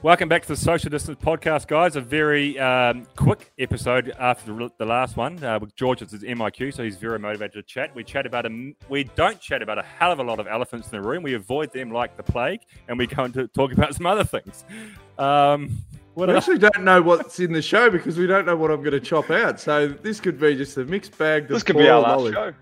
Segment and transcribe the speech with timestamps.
[0.00, 1.96] Welcome back to the Social Distance Podcast, guys.
[1.96, 6.02] A very um, quick episode after the, the last one uh, with George.
[6.02, 7.92] It's his MIQ, so he's very motivated to chat.
[7.96, 10.86] We chat about a, we don't chat about a hell of a lot of elephants
[10.92, 11.24] in the room.
[11.24, 14.64] We avoid them like the plague, and we go into talk about some other things.
[15.18, 15.76] Um,
[16.14, 18.82] what we actually don't know what's in the show because we don't know what I'm
[18.82, 19.58] going to chop out.
[19.58, 21.48] So this could be just a mixed bag.
[21.48, 22.54] This could be our last show.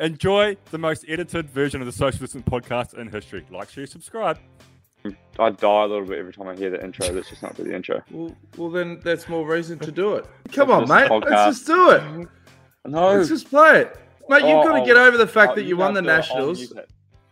[0.00, 3.46] Enjoy the most edited version of the Social Distance Podcast in history.
[3.48, 4.38] Like, share, subscribe.
[5.38, 7.10] I die a little bit every time I hear the intro.
[7.10, 8.02] Let's just not do the intro.
[8.10, 10.26] Well, well then that's more reason to do it.
[10.52, 11.08] Come on, mate.
[11.08, 11.30] Podcast.
[11.30, 12.28] Let's just do it.
[12.84, 13.12] No.
[13.12, 13.96] Let's just play it.
[14.28, 16.02] Mate, you've oh, got to get over the fact oh, that you, you won the
[16.02, 16.72] Nationals.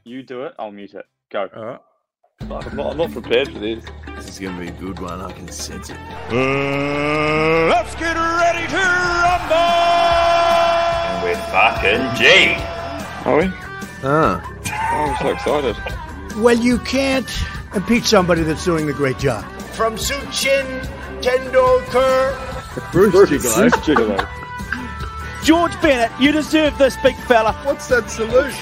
[0.04, 1.04] You do it, I'll mute it.
[1.30, 1.50] Go.
[1.54, 1.80] All right.
[2.40, 3.84] I'm not, I'm not prepared for this.
[4.14, 5.20] This is going to be a good one.
[5.20, 5.96] I can sense it.
[6.30, 9.56] Uh, let's get ready to rumble!
[11.10, 12.54] And we're fucking G.
[13.24, 13.50] Are we?
[14.04, 14.40] Ah.
[14.42, 16.05] Oh, I'm so excited.
[16.36, 17.30] Well, you can't
[17.74, 19.44] impeach somebody that's doing a great job.
[19.72, 20.84] From Sachin
[21.22, 22.92] Tendulkar.
[22.92, 23.70] Bruce, Bruce Gigolo.
[23.70, 25.42] Gigolo.
[25.44, 27.52] George Bennett, you deserve this, big fella.
[27.64, 28.52] What's that salute?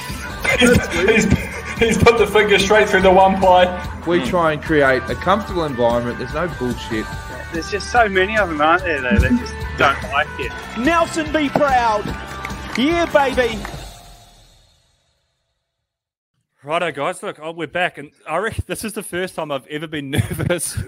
[0.60, 1.24] he's,
[1.78, 3.66] he's put the finger straight through the one play.
[4.06, 6.18] We try and create a comfortable environment.
[6.18, 7.06] There's no bullshit.
[7.52, 10.52] There's just so many of them, aren't there, though, that just don't like it.
[10.78, 12.04] Nelson, be proud.
[12.76, 13.60] Yeah, baby.
[16.64, 17.22] Righto, guys.
[17.22, 20.08] Look, oh, we're back, and I reckon this is the first time I've ever been
[20.12, 20.78] nervous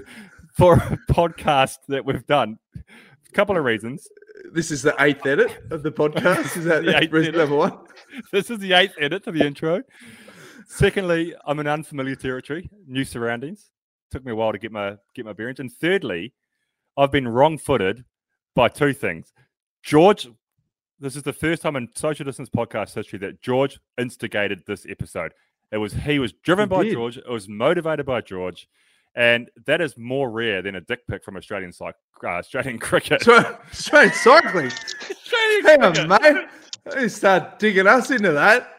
[0.55, 2.59] for a podcast that we've done.
[2.75, 4.09] A couple of reasons.
[4.55, 6.57] This is the eighth edit of the podcast.
[6.57, 7.77] Is that the eighth reason number one?
[8.33, 9.83] This is the eighth edit to the intro.
[10.67, 13.71] Secondly, I'm in unfamiliar territory, new surroundings.
[14.11, 15.61] Took me a while to get my get my bearings.
[15.61, 16.33] And thirdly,
[16.97, 18.03] I've been wrong-footed
[18.55, 19.35] by two things.
[19.83, 20.27] George,
[20.99, 25.35] this is the first time in social distance podcast history that George instigated this episode.
[25.73, 26.93] It was he was driven he by did.
[26.93, 27.17] George.
[27.19, 28.69] It was motivated by George,
[29.15, 31.93] and that is more rare than a dick pic from Australian uh,
[32.25, 33.27] Australian cricket.
[33.27, 34.67] Australian cycling.
[34.67, 36.11] Australian Hang cricket.
[36.11, 36.47] on, mate.
[37.01, 38.77] You start digging us into that.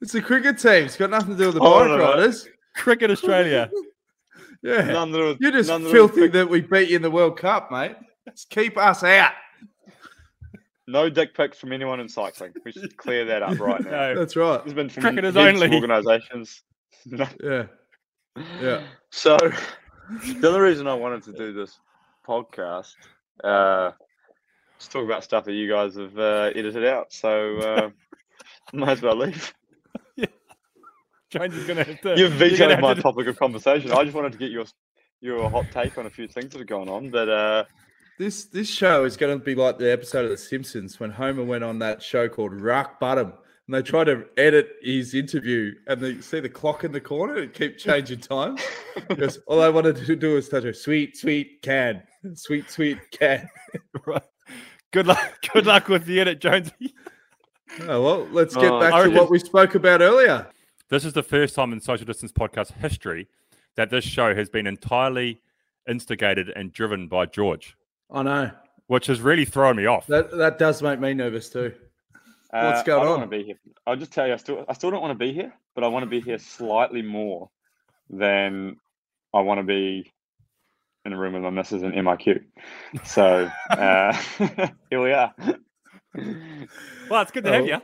[0.00, 0.86] It's a cricket team.
[0.86, 2.48] It's got nothing to do with the oh, bike riders.
[2.74, 3.70] Cricket Australia.
[4.62, 5.04] yeah.
[5.04, 7.96] You're just filthy that we beat you in the World Cup, mate.
[8.30, 9.32] Just keep us out.
[10.90, 12.52] No dick pics from anyone in cycling.
[12.64, 13.90] We should clear that up right now.
[13.90, 14.60] no, That's right.
[14.64, 16.62] It's been from Cricketers only organisations.
[17.06, 17.66] yeah.
[18.60, 18.82] Yeah.
[19.10, 19.38] So
[20.40, 21.78] the other reason I wanted to do this
[22.26, 22.94] podcast,
[23.44, 23.92] uh,
[24.74, 27.12] let's talk about stuff that you guys have uh, edited out.
[27.12, 27.90] So uh,
[28.72, 29.54] might as well leave.
[30.16, 30.26] Yeah.
[31.30, 32.18] James is gonna have to.
[32.18, 33.02] You've vetoed my to...
[33.02, 33.92] topic of conversation.
[33.92, 34.64] I just wanted to get your
[35.20, 37.64] your hot take on a few things that are going on, but uh,
[38.20, 41.42] this this show is going to be like the episode of The Simpsons when Homer
[41.42, 43.32] went on that show called Rock Bottom,
[43.66, 47.36] and they try to edit his interview, and they see the clock in the corner
[47.36, 48.58] and keep changing time.
[49.08, 52.02] because all I wanted to do was touch a sweet, sweet can,
[52.34, 53.48] sweet, sweet can.
[54.06, 54.22] right.
[54.90, 55.46] Good luck.
[55.54, 56.94] Good luck with the edit, Jonesy.
[57.82, 60.46] Oh, well, let's get uh, back to what we spoke about earlier.
[60.90, 63.28] This is the first time in social distance podcast history
[63.76, 65.40] that this show has been entirely
[65.88, 67.78] instigated and driven by George.
[68.12, 68.50] I know.
[68.86, 70.06] Which has really thrown me off.
[70.08, 71.72] That that does make me nervous too.
[72.52, 73.20] Uh, What's going I don't on?
[73.20, 73.60] Want to be here.
[73.86, 75.88] I'll just tell you, I still I still don't want to be here, but I
[75.88, 77.50] want to be here slightly more
[78.08, 78.76] than
[79.32, 80.12] I want to be
[81.04, 82.42] in a room with my missus and MIQ.
[83.04, 84.12] So uh,
[84.90, 85.32] here we are.
[87.08, 87.80] Well, it's good to oh, have you.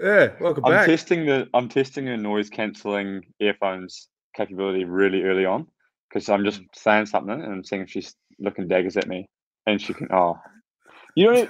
[0.00, 0.86] Yeah, welcome I'm back.
[0.86, 5.66] testing the I'm testing the noise cancelling earphones capability really early on
[6.08, 9.28] because I'm just saying something and I'm seeing if she's looking daggers at me
[9.68, 10.08] and she can.
[10.12, 10.38] Oh,
[11.14, 11.48] you know,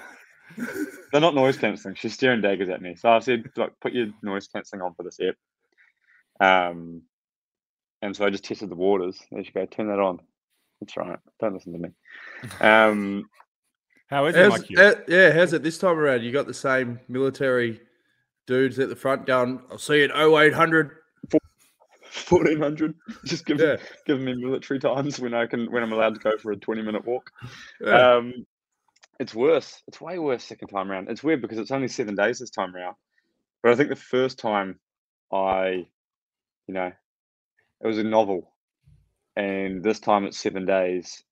[1.12, 1.94] they're not noise cancelling.
[1.94, 2.96] She's staring daggers at me.
[2.96, 5.36] So I said, like, put your noise cancelling on for this app.
[6.40, 7.02] Um,
[8.02, 9.18] and so I just tested the waters.
[9.30, 9.66] There you go.
[9.66, 10.20] Turn that on.
[10.80, 11.18] That's right.
[11.40, 11.88] Don't listen to me.
[12.60, 13.28] Um,
[14.08, 14.78] how is it, Mike?
[14.78, 16.22] Uh, yeah, how's it this time around?
[16.22, 17.80] You got the same military
[18.46, 20.92] dudes at the front going, I'll see you at 0800.
[22.28, 22.94] 1400
[23.25, 23.77] just give, yeah.
[24.06, 26.83] giving me military times when i can when i'm allowed to go for a 20
[26.83, 27.30] minute walk.
[27.80, 28.16] Yeah.
[28.16, 28.47] um
[29.21, 29.83] it's worse.
[29.89, 32.75] It's way worse second time around it's weird because it's only seven days this time
[32.75, 32.95] around
[33.63, 34.78] but i think the first time
[35.33, 35.86] i
[36.66, 36.92] you know
[37.80, 38.53] it was a novel.
[39.36, 41.22] And this time it's seven days.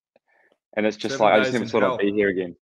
[0.76, 2.56] And it's just seven like i just never thought i'd be here again.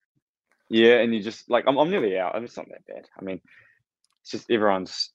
[0.70, 2.34] Yeah and you just like i'm, I'm nearly out.
[2.34, 3.06] And it's not that bad.
[3.18, 3.40] I mean
[4.22, 5.10] it's just everyone's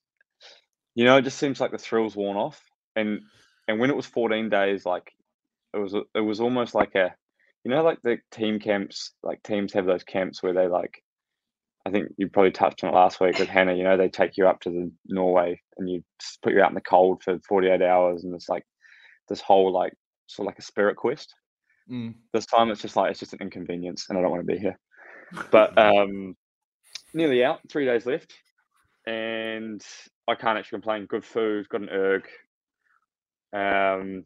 [0.94, 2.60] you know it just seems like the thrill's worn off
[2.96, 3.20] and
[3.68, 5.12] and when it was 14 days like
[5.74, 7.14] it was it was almost like a
[7.64, 11.02] you know like the team camps like teams have those camps where they like
[11.86, 13.74] I think you probably touched on it last week with Hannah.
[13.74, 16.04] You know, they take you up to the Norway and you
[16.42, 18.64] put you out in the cold for 48 hours, and it's like
[19.28, 19.94] this whole like
[20.26, 21.34] sort of like a spirit quest.
[21.90, 22.14] Mm.
[22.32, 24.58] This time it's just like it's just an inconvenience, and I don't want to be
[24.58, 24.78] here.
[25.50, 26.36] But um,
[27.14, 28.34] nearly out, three days left,
[29.06, 29.82] and
[30.28, 31.06] I can't actually complain.
[31.06, 32.24] Good food, got an erg,
[33.52, 34.24] um,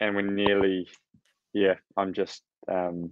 [0.00, 0.88] and we're nearly,
[1.52, 1.74] yeah.
[1.96, 3.10] I'm just um,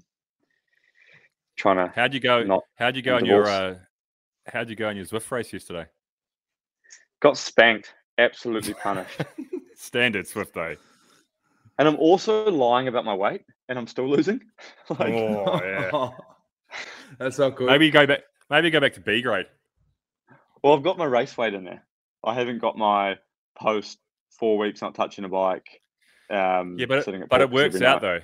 [1.57, 1.93] trying to.
[1.95, 2.43] How'd you go?
[2.43, 3.77] Not how'd you go in your uh,
[4.53, 5.87] How'd you go in your Zwift race yesterday?
[7.21, 9.21] Got spanked, absolutely punished.
[9.75, 10.77] Standard Zwift day.
[11.79, 14.41] And I'm also lying about my weight, and I'm still losing.
[14.91, 16.11] like, Oh yeah.
[17.19, 17.67] That's not good.
[17.67, 18.21] Maybe you go back.
[18.51, 19.47] Maybe you go back to B grade.
[20.63, 21.85] well, I've got my race weight in there.
[22.25, 23.17] I haven't got my
[23.59, 23.99] post
[24.39, 25.81] four weeks not touching a bike.
[26.31, 28.03] Um, Yeah, but it, but it works out night.
[28.03, 28.21] though,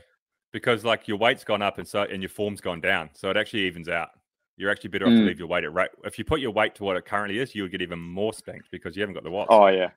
[0.53, 3.37] because like your weight's gone up and so and your form's gone down, so it
[3.37, 4.09] actually evens out.
[4.57, 5.27] You're actually better off to Mm.
[5.27, 5.91] leave your weight at right.
[6.05, 8.33] If you put your weight to what it currently is, you would get even more
[8.33, 9.49] spanked because you haven't got the watts.
[9.51, 9.91] Oh yeah,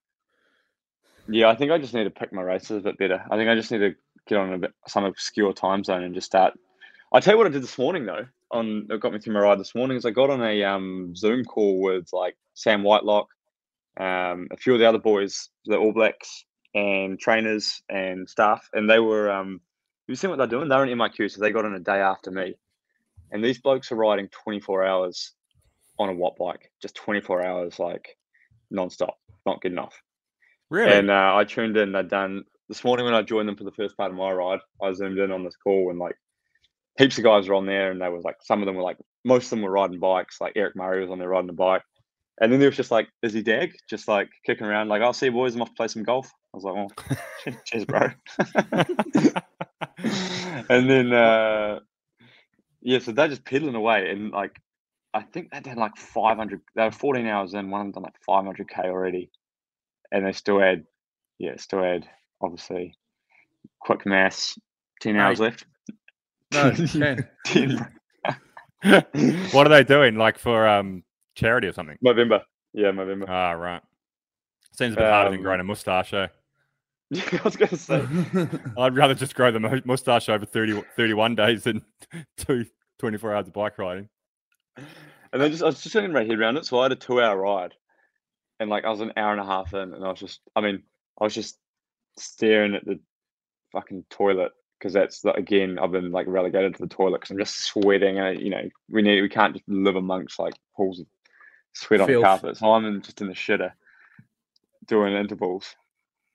[1.27, 1.49] yeah.
[1.49, 3.23] I think I just need to pick my races a bit better.
[3.29, 3.95] I think I just need to
[4.27, 6.53] get on a bit some obscure time zone and just start.
[7.11, 8.25] I tell you what I did this morning though.
[8.51, 11.15] On it got me through my ride this morning is I got on a um,
[11.15, 13.27] Zoom call with like Sam Whitelock,
[13.97, 18.89] um, a few of the other boys, the All Blacks and trainers and staff, and
[18.89, 19.31] they were.
[19.31, 19.61] Um,
[20.07, 20.69] you seen what they're doing?
[20.69, 22.53] They're in MIQ, so they got on a day after me,
[23.31, 25.33] and these blokes are riding 24 hours
[25.97, 28.17] on a watt bike, just 24 hours like
[28.69, 29.99] non-stop, not good enough.
[30.69, 30.91] really?
[30.91, 31.91] And uh, I tuned in.
[31.91, 34.59] They'd done this morning when I joined them for the first part of my ride.
[34.81, 36.15] I zoomed in on this call and like
[36.97, 38.97] heaps of guys were on there, and they was like some of them were like
[39.23, 40.39] most of them were riding bikes.
[40.41, 41.83] Like Eric Murray was on there riding a bike,
[42.41, 44.89] and then there was just like Izzy Dagg just like kicking around.
[44.89, 45.55] Like I'll see you boys.
[45.55, 46.29] I'm off to play some golf.
[46.53, 46.89] I was like, oh,
[47.65, 48.09] cheers, bro.
[50.69, 51.79] and then uh,
[52.81, 54.59] yeah, so they're just peddling away, and like
[55.13, 56.61] I think they did like 500.
[56.75, 57.69] They were 14 hours in.
[57.69, 59.29] One of them done like 500k already,
[60.11, 60.85] and they still had
[61.39, 62.07] yeah, still had
[62.41, 62.97] obviously
[63.79, 64.57] quick mass.
[65.01, 65.65] 10 hours left.
[66.53, 67.27] No, ten.
[67.45, 67.85] 10
[69.51, 70.15] what are they doing?
[70.15, 71.03] Like for um
[71.35, 71.97] charity or something?
[72.01, 72.43] November.
[72.73, 73.25] Yeah, November.
[73.29, 73.81] Ah, right.
[74.73, 76.13] Seems a bit harder than Um, growing a mustache.
[76.13, 76.27] Eh?
[77.15, 78.05] I was going to say.
[78.77, 81.85] I'd rather just grow the mustache over 30, 31 days than
[82.37, 82.65] two
[82.99, 84.09] 24 hours of bike riding.
[84.77, 86.65] And then just I was just getting my head around it.
[86.65, 87.73] So I had a two hour ride.
[88.59, 90.61] And like I was an hour and a half in and I was just I
[90.61, 90.81] mean,
[91.19, 91.57] I was just
[92.17, 92.99] staring at the
[93.71, 97.37] fucking toilet because that's the, again I've been like relegated to the toilet because I'm
[97.37, 101.07] just sweating and you know we need we can't just live amongst like pools of
[101.75, 102.57] sweat on the carpet.
[102.57, 103.71] So I'm in, just in the shitter
[104.87, 105.75] doing intervals.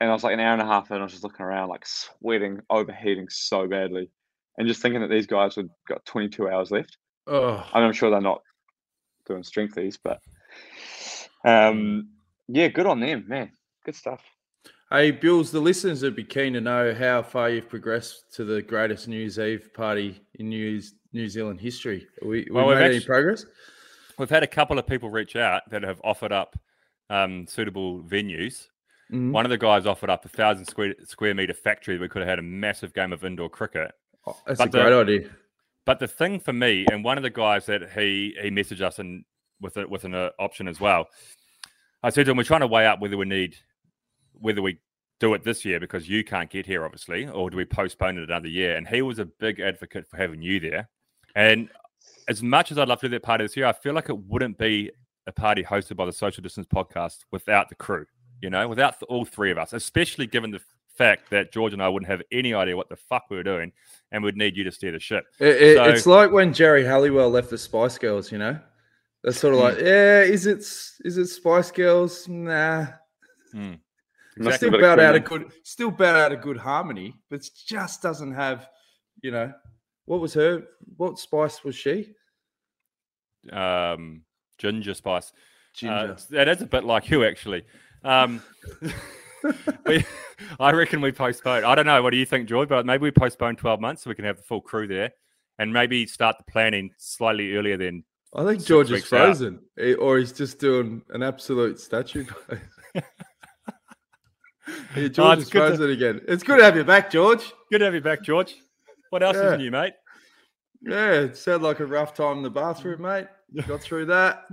[0.01, 1.69] And I was like an hour and a half in, I was just looking around
[1.69, 4.11] like sweating, overheating so badly.
[4.57, 6.97] And just thinking that these guys would got 22 hours left.
[7.27, 8.43] Oh, I'm sure they're not
[9.27, 10.21] doing strengthies, but
[11.45, 12.09] um,
[12.49, 13.53] yeah, good on them, man.
[13.85, 14.23] Good stuff.
[14.91, 18.61] Hey, Bewls, the listeners would be keen to know how far you've progressed to the
[18.61, 20.83] greatest New Year's Eve party in New,
[21.13, 22.09] New Zealand history.
[22.21, 23.47] Are we, we Well, we've made any progress?
[24.21, 26.55] We've had a couple of people reach out that have offered up
[27.09, 28.69] um, suitable venues.
[29.11, 29.33] Mhm.
[29.33, 31.99] One of the guys offered up a thousand square square meter factory.
[31.99, 33.93] We could have had a massive game of indoor cricket.
[34.27, 35.31] Oh, that's but a great the- idea.
[35.87, 38.99] But the thing for me, and one of the guys that he he messaged us
[38.99, 39.25] and
[39.59, 41.09] with it with an uh, option as well.
[42.03, 43.57] I said to him, we're trying to weigh up whether we need
[44.35, 44.79] whether we
[45.19, 48.25] do it this year because you can't get here, obviously, or do we postpone it
[48.25, 48.77] another year?
[48.77, 50.89] And he was a big advocate for having you there.
[51.35, 51.71] And
[52.29, 54.19] as much as I'd love to do that party this year, I feel like it
[54.19, 54.91] wouldn't be
[55.27, 58.07] a party hosted by the Social Distance Podcast without the crew.
[58.43, 60.61] You know, without the, all three of us, especially given the
[60.97, 63.73] fact that George and I wouldn't have any idea what the fuck we were doing,
[64.13, 65.25] and we'd need you to steer the ship.
[65.39, 68.59] It, it- So- it's like when Geri Halliwell left the Spice Girls, you know?
[69.23, 70.59] They're sort of like, yeah, is it
[71.05, 72.27] is it Spice Girls?
[72.27, 72.87] Nah.
[73.53, 73.75] Hmm.
[74.39, 77.15] Must Still have got a about out of good still about out of good harmony,
[77.29, 78.67] but it just doesn't have,
[79.23, 79.53] you know,
[80.07, 80.65] what was her
[80.97, 82.15] what spice was she?
[83.53, 84.23] um,
[84.59, 85.33] ginger spice.
[85.75, 85.95] Ginger.
[86.19, 87.65] Uh, that is a bit like you, actually.
[88.05, 88.43] Um,
[89.87, 90.05] we,
[90.61, 91.65] I reckon we postpone.
[91.65, 92.03] I don't know.
[92.03, 92.69] What do you think, George?
[92.69, 95.13] But maybe we postpone 12 months so we can have the full crew there
[95.59, 98.05] and maybe start the planning slightly earlier than.
[98.35, 102.25] I think George is frozen, eh, or he's just doing an absolute statue.
[102.95, 103.03] yeah,
[105.09, 106.21] George Oh, is good to- frozen again.
[106.29, 107.53] It's good to have you back, George.
[107.73, 108.55] Good to have you back, George.
[109.11, 109.53] What else Yeah.
[109.53, 109.95] is new, mate?
[110.83, 113.27] Yeah, it sounded like a rough time in the bathroom, mate.
[113.53, 114.45] You got through that.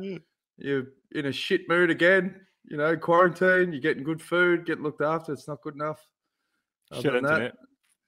[0.57, 2.41] You're in a shit mood again.
[2.65, 3.71] You know, quarantine.
[3.71, 5.31] You're getting good food, getting looked after.
[5.33, 6.03] It's not good enough.
[6.91, 7.53] Other Shit than that,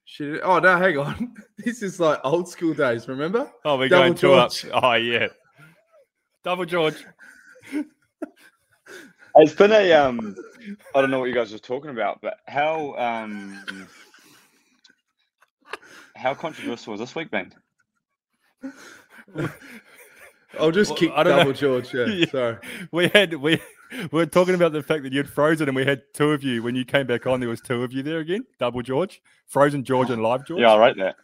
[0.04, 0.40] shit.
[0.42, 1.34] Oh no, hang on.
[1.58, 3.06] This is like old school days.
[3.06, 3.50] Remember?
[3.64, 4.50] Oh, we're Double going two up.
[4.72, 5.28] Oh, yeah.
[6.42, 7.04] Double George.
[9.36, 10.34] It's been a um,
[10.94, 13.62] I don't know what you guys were talking about, but how um,
[16.20, 17.52] how controversial has this week been?
[20.58, 21.38] I'll just Well, kick I don't know.
[21.38, 21.94] double George.
[21.94, 22.26] Yeah, Yeah.
[22.26, 22.56] sorry.
[22.92, 23.60] We had we
[23.92, 26.62] we were talking about the fact that you'd frozen, and we had two of you
[26.62, 27.40] when you came back on.
[27.40, 30.60] There was two of you there again, double George, frozen George, and live George.
[30.60, 31.16] Yeah, I rate that.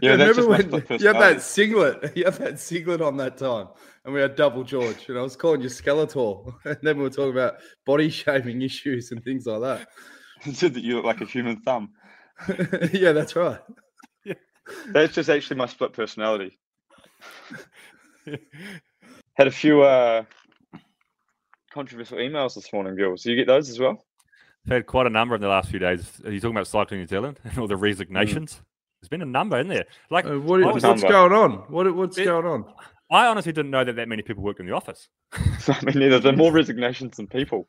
[0.00, 1.34] Yeah, that's remember just when you had personality.
[1.34, 2.12] that singlet?
[2.16, 3.68] You had that singlet on that time,
[4.04, 7.10] and we had double George, and I was calling you Skeletor, and then we were
[7.10, 9.88] talking about body shaming issues and things like that.
[10.46, 11.90] It said that you look like a human thumb.
[12.92, 13.60] yeah, that's right.
[14.88, 16.58] That's just actually my split personality.
[19.34, 20.24] Had a few uh,
[21.72, 23.22] controversial emails this morning, girls.
[23.22, 24.04] Do you get those as well?
[24.66, 26.20] I've had quite a number in the last few days.
[26.24, 28.60] Are you talking about cycling New Zealand and all the resignations?
[29.00, 29.86] There's been a number in there.
[30.10, 31.08] Like, Uh, what, I what's number?
[31.08, 31.52] going on?
[31.68, 32.64] What, what's It- going on?
[33.10, 35.08] I honestly didn't know that that many people worked in the office.
[35.32, 36.18] I mean, neither.
[36.18, 37.68] There are more resignations than people.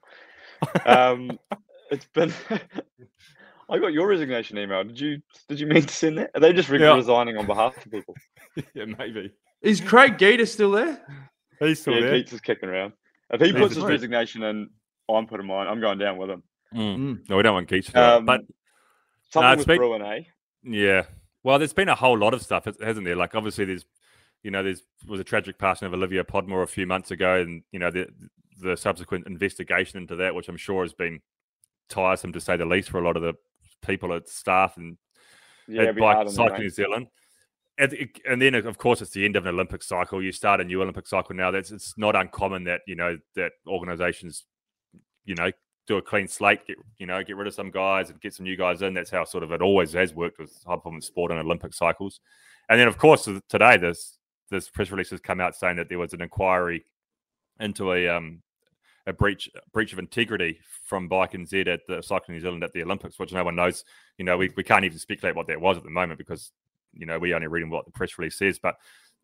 [0.86, 1.38] Um,
[1.92, 2.32] it's been.
[3.70, 4.84] I got your resignation email.
[4.84, 5.22] Did you?
[5.48, 6.32] Did you mean to send that?
[6.36, 6.96] Are they just re- Yeah.
[6.96, 8.16] resigning on behalf of people?
[8.74, 9.32] yeah, maybe.
[9.62, 11.02] Is Craig Gator still there?
[11.60, 12.12] He's still yeah, there.
[12.20, 12.94] Keats is kicking around.
[13.32, 13.94] If he He's puts his great.
[13.94, 14.70] resignation in,
[15.10, 15.68] I'm putting mine.
[15.68, 16.44] I'm going down with him.
[16.76, 17.30] Mm.
[17.30, 18.42] No, we don't want Keats to do it, Um, But
[19.32, 20.22] Something it's with been- Bruin, eh?
[20.64, 21.04] Yeah.
[21.44, 23.16] Well, there's been a whole lot of stuff, hasn't there?
[23.16, 23.86] Like, obviously, there's,
[24.44, 27.64] you know, there's was a tragic passing of Olivia Podmore a few months ago, and
[27.72, 28.08] you know the
[28.60, 31.22] the subsequent investigation into that, which I'm sure has been
[31.90, 33.34] tiresome to say the least for a lot of the
[33.86, 34.98] people at staff and
[35.68, 36.62] Yeah, at Bike hard Cycling.
[36.62, 37.08] New Zealand.
[37.78, 37.96] And,
[38.30, 40.22] and then, of course, it's the end of an Olympic cycle.
[40.22, 41.50] You start a new Olympic cycle now.
[41.50, 44.46] That's it's not uncommon that you know that organisations,
[45.26, 45.52] you know,
[45.88, 46.68] do a clean slate.
[46.68, 48.94] Get you know, get rid of some guys and get some new guys in.
[48.94, 52.20] That's how sort of it always has worked with high performance sport and Olympic cycles.
[52.70, 54.20] And then, of course, today this
[54.52, 56.86] this press release has come out saying that there was an inquiry
[57.60, 58.44] into a um
[59.06, 63.20] a breach breach of integrity from BikeNZ at the Cycling New Zealand at the Olympics,
[63.20, 63.84] which no one knows.
[64.18, 66.52] You know, we, we can't even speculate what that was at the moment because
[66.94, 68.60] you know we only reading what the press release says.
[68.60, 68.78] But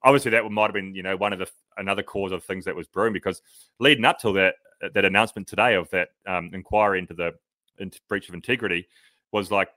[0.04, 2.76] obviously, that might have been you know one of the another cause of things that
[2.76, 3.42] was brewing because
[3.80, 4.56] leading up till that
[4.94, 7.34] that announcement today of that um, inquiry into the
[7.80, 8.88] into breach of integrity
[9.32, 9.70] was like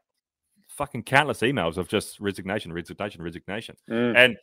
[0.69, 4.17] fucking countless emails of just resignation, resignation, resignation, Mm.
[4.17, 4.37] and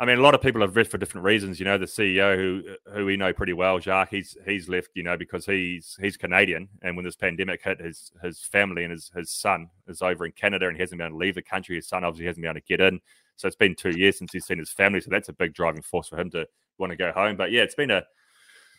[0.00, 1.60] I mean, a lot of people have left for different reasons.
[1.60, 4.90] You know, the CEO who who we know pretty well, Jacques, he's he's left.
[4.94, 8.92] You know, because he's he's Canadian, and when this pandemic hit, his his family and
[8.92, 11.42] his his son is over in Canada, and he hasn't been able to leave the
[11.42, 11.76] country.
[11.76, 13.00] His son obviously hasn't been able to get in.
[13.36, 15.00] So it's been two years since he's seen his family.
[15.00, 16.46] So that's a big driving force for him to
[16.78, 17.36] want to go home.
[17.36, 18.02] But yeah, it's been a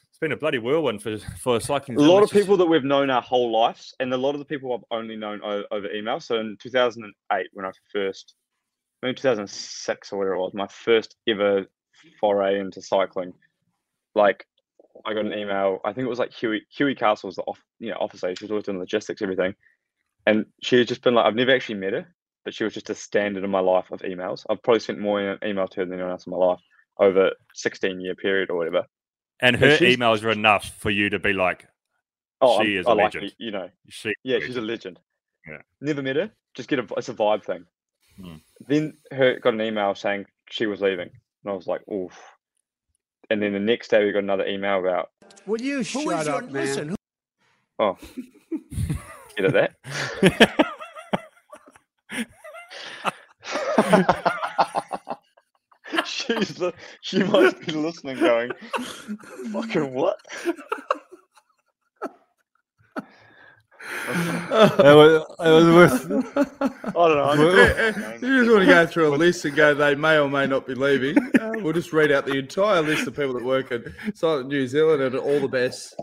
[0.09, 1.97] it's been a bloody whirlwind for for cycling.
[1.97, 4.45] A lot of people that we've known our whole lives, and a lot of the
[4.45, 6.19] people I've only known o- over email.
[6.19, 8.35] So in 2008, when I first,
[9.05, 11.65] maybe 2006 or whatever it was, my first ever
[12.19, 13.33] foray into cycling,
[14.15, 14.45] like
[15.05, 15.79] I got an email.
[15.85, 18.33] I think it was like Huey Huey Castle was the off, you know, officer.
[18.35, 19.55] She was always doing logistics, everything,
[20.25, 22.07] and she had just been like, I've never actually met her,
[22.43, 24.45] but she was just a standard in my life of emails.
[24.49, 26.59] I've probably sent more email to her than anyone else in my life
[26.99, 28.85] over 16 year period or whatever.
[29.41, 31.67] and and her she's- emails are enough for you to be like,
[32.41, 33.23] Oh, she I'm- is I a like legend.
[33.25, 33.69] her, you know.
[33.89, 34.99] she, Yeah, she's a legend.
[35.47, 35.61] Yeah.
[35.81, 36.31] Never met her.
[36.55, 37.65] Just get a it's a vibe thing.
[38.21, 38.35] Hmm.
[38.67, 42.13] Then her got an email saying she was leaving, and I was like, oof.
[43.29, 45.09] And then the next day we got another email about
[45.45, 46.53] Will you shut up, man?
[46.53, 46.95] Listen, who-
[47.79, 47.97] oh,
[49.37, 50.65] get at that.
[56.05, 58.51] She's the, she must be listening, going,
[59.51, 60.17] fucking what?
[64.07, 66.37] It was, it was worth.
[66.61, 67.23] I don't know.
[67.23, 70.29] I'm just- you just want to go through a list and go, they may or
[70.29, 71.17] may not be leaving.
[71.39, 74.67] Uh, we'll just read out the entire list of people that work at Cycling New
[74.67, 75.95] Zealand and all the best.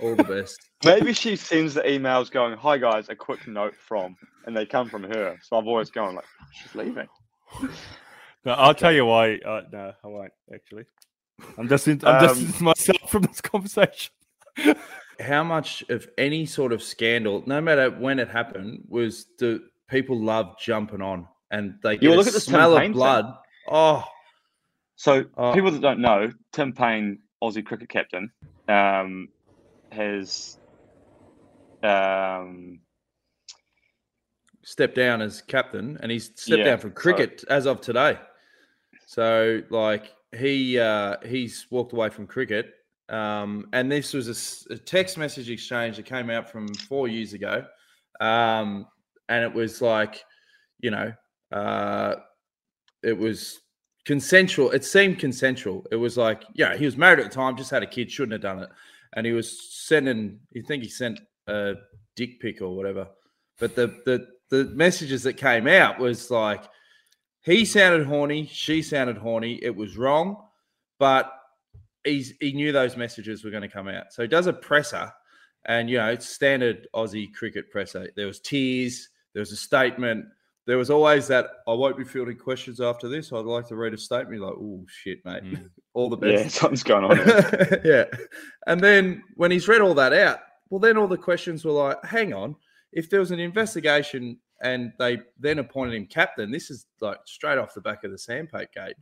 [0.00, 0.58] All the best.
[0.84, 4.16] Maybe she sends the emails going, "Hi guys, a quick note from,"
[4.46, 5.38] and they come from her.
[5.42, 7.08] So I've always gone like, "She's leaving."
[8.44, 9.36] No, I'll tell you why.
[9.36, 10.84] Uh, no, I won't actually.
[11.58, 14.12] I'm just in, I'm Um, distancing myself from this conversation.
[15.20, 20.20] How much of any sort of scandal, no matter when it happened, was the people
[20.22, 22.92] love jumping on and they You look at the smell of thing.
[22.92, 23.26] blood.
[23.68, 24.04] Oh,
[24.96, 25.52] So Oh.
[25.52, 28.30] people that don't know, Tim Paine, Aussie cricket captain,
[28.68, 29.28] um,
[29.92, 30.56] has
[31.82, 32.80] um,
[34.62, 38.18] stepped down as captain and he's stepped Yeah, down from so- cricket as of today.
[39.06, 42.74] So like he uh he's walked away from cricket.
[43.08, 47.64] Um and this was a text message exchange that came out from 4 years ago.
[48.20, 48.86] Um
[49.28, 50.24] and it was like,
[50.80, 51.12] you know,
[51.52, 52.16] uh
[53.02, 53.60] it was
[54.04, 54.70] consensual.
[54.70, 55.86] It seemed consensual.
[55.90, 58.32] It was like, yeah, he was married at the time, just had a kid, shouldn't
[58.32, 58.70] have done it.
[59.14, 61.74] And he was sending, you think he sent a
[62.16, 63.08] dick pic or whatever.
[63.58, 66.64] But the the the messages that came out was like,
[67.42, 68.46] he sounded horny.
[68.46, 69.58] She sounded horny.
[69.62, 70.36] It was wrong,
[70.98, 71.32] but
[72.06, 74.12] he's he knew those messages were going to come out.
[74.12, 75.12] So he does a presser,
[75.66, 78.08] and you know, it's standard Aussie cricket presser.
[78.16, 79.08] There was tears.
[79.34, 80.24] There was a statement.
[80.66, 83.32] There was always that I won't be fielding questions after this.
[83.32, 84.38] I'd like to read a statement.
[84.40, 85.44] You're like, oh shit, mate.
[85.44, 85.70] Mm.
[85.94, 86.56] all the Yeah, best.
[86.56, 87.16] something's going on.
[87.84, 88.04] yeah.
[88.66, 90.38] And then when he's read all that out,
[90.70, 92.56] well, then all the questions were like, hang on,
[92.92, 97.58] if there was an investigation and they then appointed him captain, this is like straight
[97.58, 98.96] off the back of the Sandpaper gate.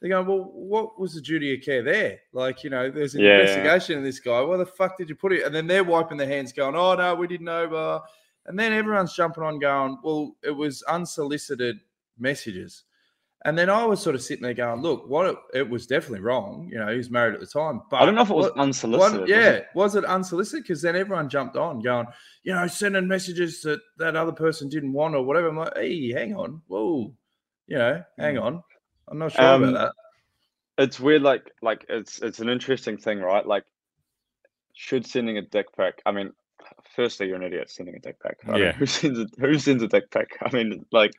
[0.00, 2.20] They go, well, what was the duty of care there?
[2.32, 3.40] Like, you know, there's an Yeah.
[3.40, 4.40] investigation in this guy.
[4.40, 5.44] Where the fuck did you put it?
[5.44, 7.68] And then they're wiping their hands, going, oh no, we didn't know.
[7.68, 8.00] Blah.
[8.46, 11.80] And then everyone's jumping on, going, well, it was unsolicited
[12.18, 12.84] messages.
[13.46, 16.20] And then I was sort of sitting there going, look, what it, it was definitely
[16.20, 16.68] wrong.
[16.70, 17.80] You know, he was married at the time.
[17.90, 19.12] But I don't know if it was what- unsolicited.
[19.12, 19.66] one- was yeah, it?
[19.74, 20.64] was it unsolicited?
[20.64, 22.06] Because then everyone jumped on, going,
[22.42, 25.48] you know, sending messages that that other person didn't want or whatever.
[25.48, 27.14] I'm like, hey, hang on, whoa,
[27.66, 28.42] you know, hang hmm.
[28.42, 28.62] on,
[29.10, 29.92] I'm not sure Um, about
[30.78, 33.64] it's weird like like it's it's an interesting thing right like
[34.74, 36.32] should sending a dick pic i mean
[36.96, 38.72] firstly you're an idiot sending a dick pic I mean, Yeah.
[38.72, 41.10] who sends a who sends a dick pic i mean like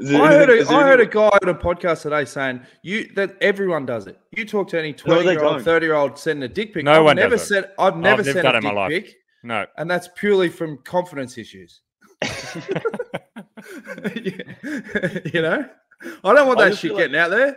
[0.00, 0.18] is that.
[0.18, 2.24] there I heard, anything- a, is there I heard a guy on a podcast today
[2.26, 4.18] saying you that everyone does it.
[4.32, 6.84] You talk to any they twenty year old, thirty year old sending a dick pic.
[6.84, 7.46] No I've one never does it.
[7.46, 9.04] said I've never never sent done a it in my dick life.
[9.12, 9.66] pic, No.
[9.78, 11.80] and that's purely from confidence issues.
[14.14, 15.64] you know,
[16.02, 17.56] I don't want I that shit feel like- getting out there.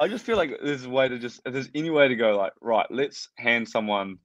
[0.00, 2.36] i just feel like there's a way to just if there's any way to go
[2.36, 4.16] like right let's hand someone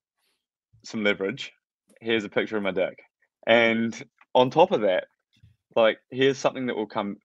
[0.84, 1.52] some leverage
[2.02, 2.98] here's a picture of my dick
[3.46, 4.04] and
[4.34, 5.06] on top of that
[5.76, 7.18] like here's something that will come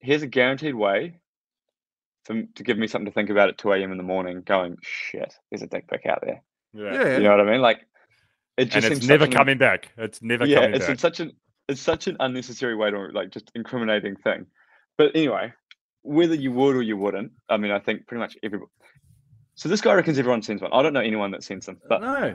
[0.00, 1.18] here's a guaranteed way
[2.24, 4.76] for, to give me something to think about at 2 a.m in the morning going
[4.82, 6.92] shit there's a dick pic out there Yeah.
[6.94, 7.60] Yeah, You know what I mean?
[7.60, 7.80] Like
[8.56, 9.90] it just And it's never such an- coming back.
[9.98, 10.90] It's never yeah, coming it's back.
[10.92, 11.32] in such an
[11.68, 14.46] it's such an unnecessary way to like just incriminating thing.
[14.96, 15.52] But anyway,
[16.02, 18.70] whether you would or you wouldn't, I mean, I think pretty much everybody.
[19.56, 20.72] So this guy reckons everyone sends one.
[20.72, 22.34] I don't know anyone that sends them, but no.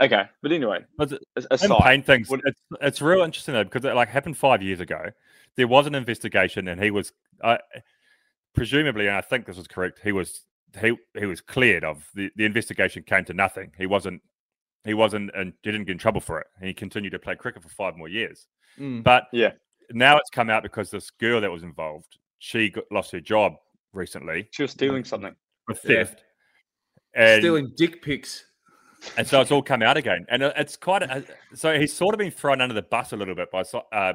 [0.00, 0.24] okay.
[0.42, 2.28] But anyway, But the- as- aside, pain things.
[2.28, 5.10] what- It's, it's real interesting though because it like happened five years ago.
[5.56, 7.58] There was an investigation, and he was, uh,
[8.54, 10.00] presumably, and I think this was correct.
[10.02, 10.44] He was
[10.80, 13.72] he he was cleared of the the investigation came to nothing.
[13.76, 14.22] He wasn't
[14.84, 16.46] he wasn't and he didn't get in trouble for it.
[16.58, 18.46] And he continued to play cricket for five more years.
[18.78, 19.02] Mm.
[19.02, 19.52] But Yeah.
[19.92, 23.54] Now it's come out because this girl that was involved, she got, lost her job
[23.92, 25.34] recently she was stealing something.
[25.66, 26.04] for Yeah.
[26.04, 26.24] theft.
[27.14, 28.44] And Stealing dick pics.
[29.16, 31.02] and so it's all come out again, and it's quite.
[31.02, 31.24] A,
[31.54, 34.12] so he's sort of been thrown under the bus a little bit by uh,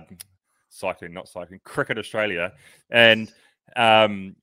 [0.70, 2.54] cycling, not cycling, cricket Australia,
[2.92, 3.34] and
[3.76, 4.36] um,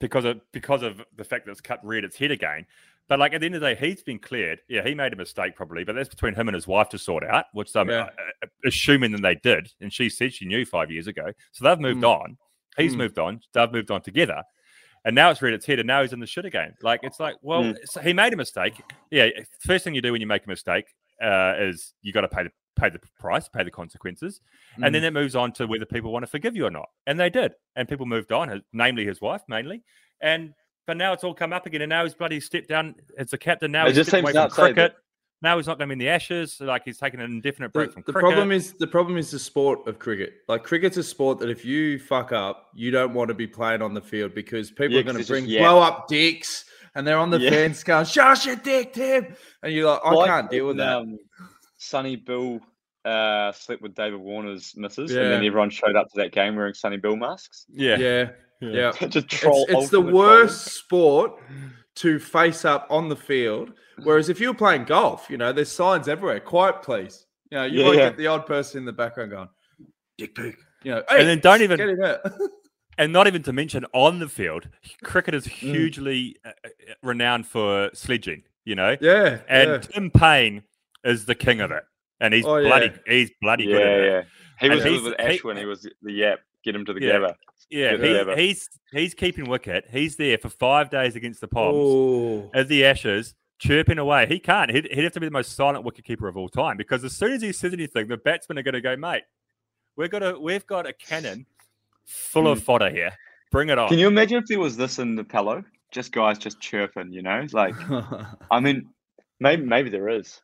[0.00, 2.66] because of because of the fact that it's cut reared its head again.
[3.08, 4.60] But like at the end of the day, he's been cleared.
[4.68, 7.22] Yeah, he made a mistake probably, but that's between him and his wife to sort
[7.24, 8.08] out, which I'm Yeah.
[8.42, 9.68] uh, assuming that they did.
[9.80, 12.08] And she said she knew five years ago, so they've moved Mm.
[12.20, 12.38] on.
[12.78, 12.98] He's Mm.
[12.98, 13.40] moved on.
[13.52, 14.42] They've moved on together.
[15.04, 16.74] And now it's reared its head, and now he's in the shit again.
[16.80, 17.76] Like it's like, well, Mm.
[17.84, 18.80] so he made a mistake.
[19.10, 19.28] Yeah,
[19.60, 20.86] first thing you do when you make a mistake
[21.22, 24.40] uh, is you got to pay the pay the price, pay the consequences,
[24.82, 26.88] and then it moves on to whether people want to forgive you or not.
[27.06, 29.84] And they did, and people moved on, his- namely his wife mainly.
[30.20, 30.54] And
[30.86, 33.38] but now it's all come up again, and now he's bloody stepped down as a
[33.38, 33.72] captain.
[33.72, 34.96] Now It he's just stepped away from outside that- cricket.
[35.42, 36.58] Now he's not going to be in the ashes.
[36.58, 38.30] Like he's taking an indefinite break The, from the cricket.
[38.30, 40.32] problem is the problem is the sport of cricket.
[40.48, 43.82] Like cricket's a sport that if you fuck up, you don't want to be playing
[43.82, 45.60] on the field because people Yeah, are 'cause going to bring just- yeah.
[45.68, 47.50] blow up dicks and they're on the Yeah.
[47.50, 50.86] fence going, "Shush your dick, Tim," and you're like, "I Like can't deal with when,
[50.86, 51.18] that." Um,
[51.76, 52.60] Sonny Bill
[53.04, 56.72] uh, slept with David Warner's missus, and then everyone showed up to that game wearing
[56.72, 57.66] Sonny Bill masks.
[57.68, 58.30] yeah, yeah,
[58.72, 58.92] yeah.
[59.08, 59.64] just troll.
[59.68, 61.32] It's, it's the ultimate worst sport
[61.96, 63.72] to face up on the field.
[64.02, 66.40] Whereas if you were playing golf, you know, there's signs everywhere.
[66.40, 67.26] Quiet, please.
[67.50, 68.08] You know, you Yeah, might yeah.
[68.08, 69.48] get the odd person in the background going,
[70.18, 72.20] "Dick pic." You know, And then don't even- get him out.
[72.98, 74.68] and not even to mention on the field,
[75.02, 75.36] cricket Mm.
[75.38, 76.68] is hugely uh, uh,
[77.02, 78.42] renowned for sledging.
[78.64, 79.78] You know, yeah, and yeah.
[79.78, 80.62] Tim Paine
[81.04, 81.84] is the king of it,
[82.20, 82.68] and he's Oh, yeah.
[82.68, 84.10] bloody, he's bloody Yeah, good at it.
[84.12, 84.22] yeah.
[84.58, 86.40] He And was he's- with he- when He, was the yap.
[86.64, 87.12] Get him to the Yeah.
[87.12, 87.34] Gabba.
[87.70, 88.36] Yeah, he- endeavour.
[88.36, 89.84] he's he's keeping wicket.
[89.90, 92.50] He's there for five days against the Poms Oh.
[92.54, 94.26] as the Ashes, chirping away.
[94.26, 94.70] He can't.
[94.70, 97.32] He'd, he'd have to be the most silent wicketkeeper of all time because as soon
[97.32, 99.22] as he says anything, the batsmen are going to go, mate.
[99.96, 101.46] We've got a we've got a cannon
[102.04, 103.12] full of fodder here.
[103.50, 103.86] Bring it on.
[103.88, 103.92] Hmm.
[103.94, 105.62] Can you imagine if there was this in the pillow?
[105.92, 107.46] Just guys just chirping, you know?
[107.52, 107.74] Like,
[108.50, 108.88] I mean,
[109.40, 110.40] maybe maybe there is,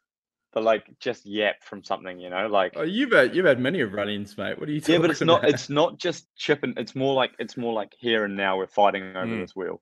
[0.53, 2.47] but like just yap from something, you know?
[2.49, 4.59] Like, Oh, you've had you've had many of run-ins, mate.
[4.59, 6.75] What are you talking yeah, but it's not it's not just chipping.
[6.77, 9.41] It's more like it's more like here and now we're fighting over Mm.
[9.41, 9.81] this wheel.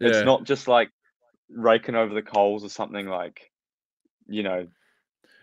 [0.00, 0.08] Yeah.
[0.08, 0.90] It's not just like
[1.48, 3.50] raking over the coals or something like,
[4.26, 4.66] you know,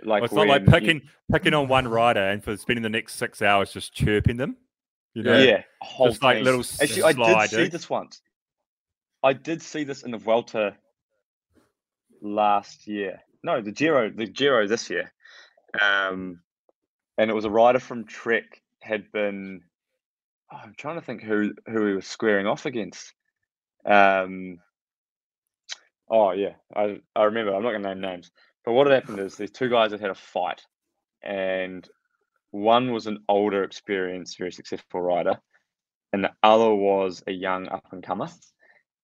[0.04, 2.84] like Well, it's not like when you- picking picking on one rider and for spending
[2.84, 4.58] the next six hours just chirping them.
[5.14, 7.70] You know, yeah, whole just like little Actually, I slide, did see eh?
[7.70, 8.22] this once.
[9.24, 10.76] I did see this in the Vuelta
[12.22, 13.20] last year.
[13.44, 15.12] No, the Giro, the Giro this year.
[15.80, 16.42] Um,
[17.18, 19.62] and it was a rider from Trek had been.
[20.52, 23.14] oh, I'm trying to think who who he was squaring off against.
[23.86, 24.60] Um,
[26.10, 27.54] oh yeah, I I remember.
[27.54, 28.32] I'm not going to name names,
[28.66, 30.62] but what had happened is these two guys had had a fight,
[31.22, 31.88] and
[32.52, 35.40] one was an older, experienced, very successful rider,
[36.14, 38.30] and the other was a young up and comer.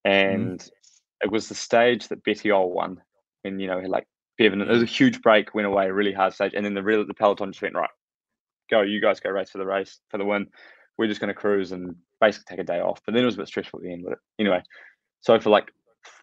[0.03, 0.61] And
[1.21, 3.01] it was the stage that Bettiol won,
[3.43, 6.65] and you know, like It was a huge break, went away, really hard stage, and
[6.65, 7.89] then the real the peloton just went right,
[8.69, 10.47] go, you guys go race for the race for the win.
[10.97, 13.01] We're just going to cruise and basically take a day off.
[13.05, 14.05] But then it was a bit stressful at the end.
[14.07, 14.61] But anyway,
[15.21, 15.71] so for like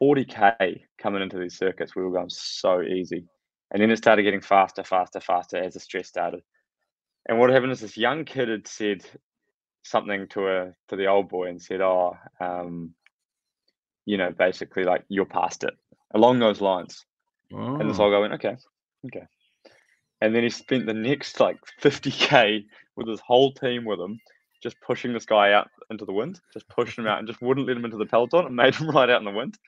[0.00, 3.24] 40k coming into these circuits, we were going so easy,
[3.70, 6.40] and then it started getting faster, faster, faster as the stress started.
[7.28, 9.04] And what happened is this young kid had said
[9.84, 12.94] something to a to the old boy and said, "Oh, um,
[14.06, 15.74] you know, basically like you're past it,"
[16.14, 17.04] along those lines.
[17.52, 18.04] And this Oh.
[18.04, 18.56] old guy went, "Okay,
[19.06, 19.26] okay."
[20.20, 22.64] And then he spent the next like 50k
[22.96, 24.20] with his whole team with him,
[24.62, 27.66] just pushing this guy out into the wind, just pushing him out, and just wouldn't
[27.66, 29.58] let him into the peloton, and made him ride out in the wind.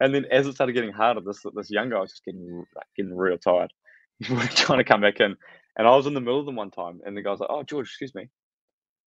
[0.00, 2.86] And then as it started getting harder, this this young guy was just getting like,
[2.96, 3.72] getting real tired.
[4.18, 5.36] He's really trying to come back in,
[5.76, 7.50] and I was in the middle of them one time, and the guy was like,
[7.50, 8.28] "Oh, George, excuse me,"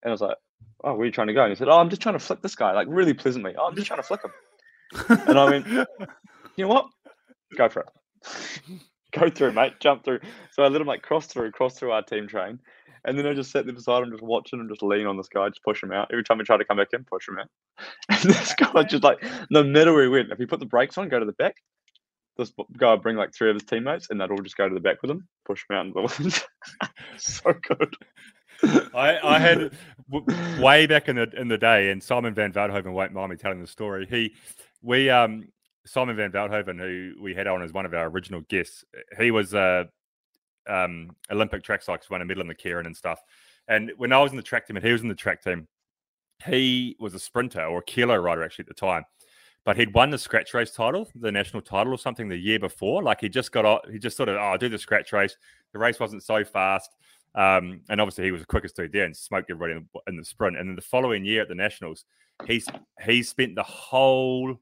[0.04, 0.38] and I was like,
[0.84, 2.20] "Oh, where are you trying to go?" And he said, "Oh, I'm just trying to
[2.20, 3.56] flick this guy, like really pleasantly.
[3.58, 4.32] Oh, I'm just trying to flick him."
[5.28, 5.66] and I went,
[6.58, 6.90] "You know what?
[7.56, 7.90] Go for it.
[9.12, 9.74] Go through, mate.
[9.80, 10.20] Jump through."
[10.52, 12.60] So I let him like cross through, cross through our team train,
[13.06, 15.30] and then I just sat there beside him, just watching him, just lean on this
[15.30, 16.10] guy, just push him out.
[16.12, 17.48] Every time he tried to come back in, push him out.
[18.10, 20.98] And this guy just like no matter where he went, if he put the brakes
[20.98, 21.56] on, go to the back.
[22.38, 24.74] This guy would bring like three of his teammates, and they'd all just go to
[24.74, 26.44] the back with him, push him out into the wind.
[27.18, 27.96] so good.
[28.94, 29.72] I, I had
[30.12, 33.38] w- way back in the in the day, and Simon Van Velthooven won't mind me
[33.38, 34.08] telling the story.
[34.10, 34.36] He,
[34.82, 35.50] we, um,
[35.90, 38.86] Simon Van Velthooven, who we had on as one of our original guests,
[39.20, 39.90] he was a
[40.68, 43.20] um, Olympic track cyclist, won a medal in the Keirin and stuff.
[43.68, 45.68] And when I was in the track team, and he was in the track team,
[46.46, 49.04] he was a sprinter or a kilo rider actually at the time.
[49.66, 53.02] But he'd won the scratch race title, the national title or something the year before.
[53.02, 55.36] Like he just got off, he just sort of, oh, I'll do the scratch race.
[55.74, 56.96] The race wasn't so fast.
[57.34, 60.26] Um, and obviously he was the quickest dude there and smoked everybody in, in the
[60.26, 60.58] sprint.
[60.58, 62.06] And then the following year at the nationals,
[62.46, 62.68] he's
[63.04, 64.60] he spent the whole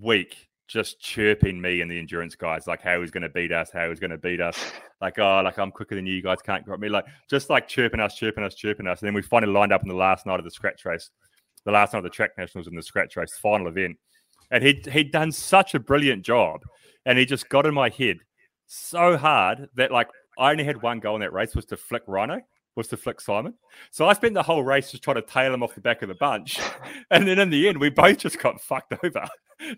[0.00, 3.70] week just chirping me and the endurance guys, like how he's going to beat us,
[3.72, 4.56] how he's going to beat us,
[5.00, 7.66] like oh, like I'm quicker than you, you guys can't grab me, like just like
[7.66, 9.00] chirping us, chirping us, chirping us.
[9.00, 11.10] And then we finally lined up in the last night of the scratch race,
[11.64, 13.98] the last night of the track nationals in the scratch race final event,
[14.52, 16.60] and he he'd done such a brilliant job,
[17.04, 18.18] and he just got in my head
[18.66, 22.02] so hard that like I only had one goal in that race was to flick
[22.06, 22.40] Rhino,
[22.80, 23.54] was to flick Simon.
[23.90, 26.08] So I spent the whole race just trying to tail him off the back of
[26.08, 26.58] the bunch.
[27.12, 29.26] And then in the end, we both just got fucked over.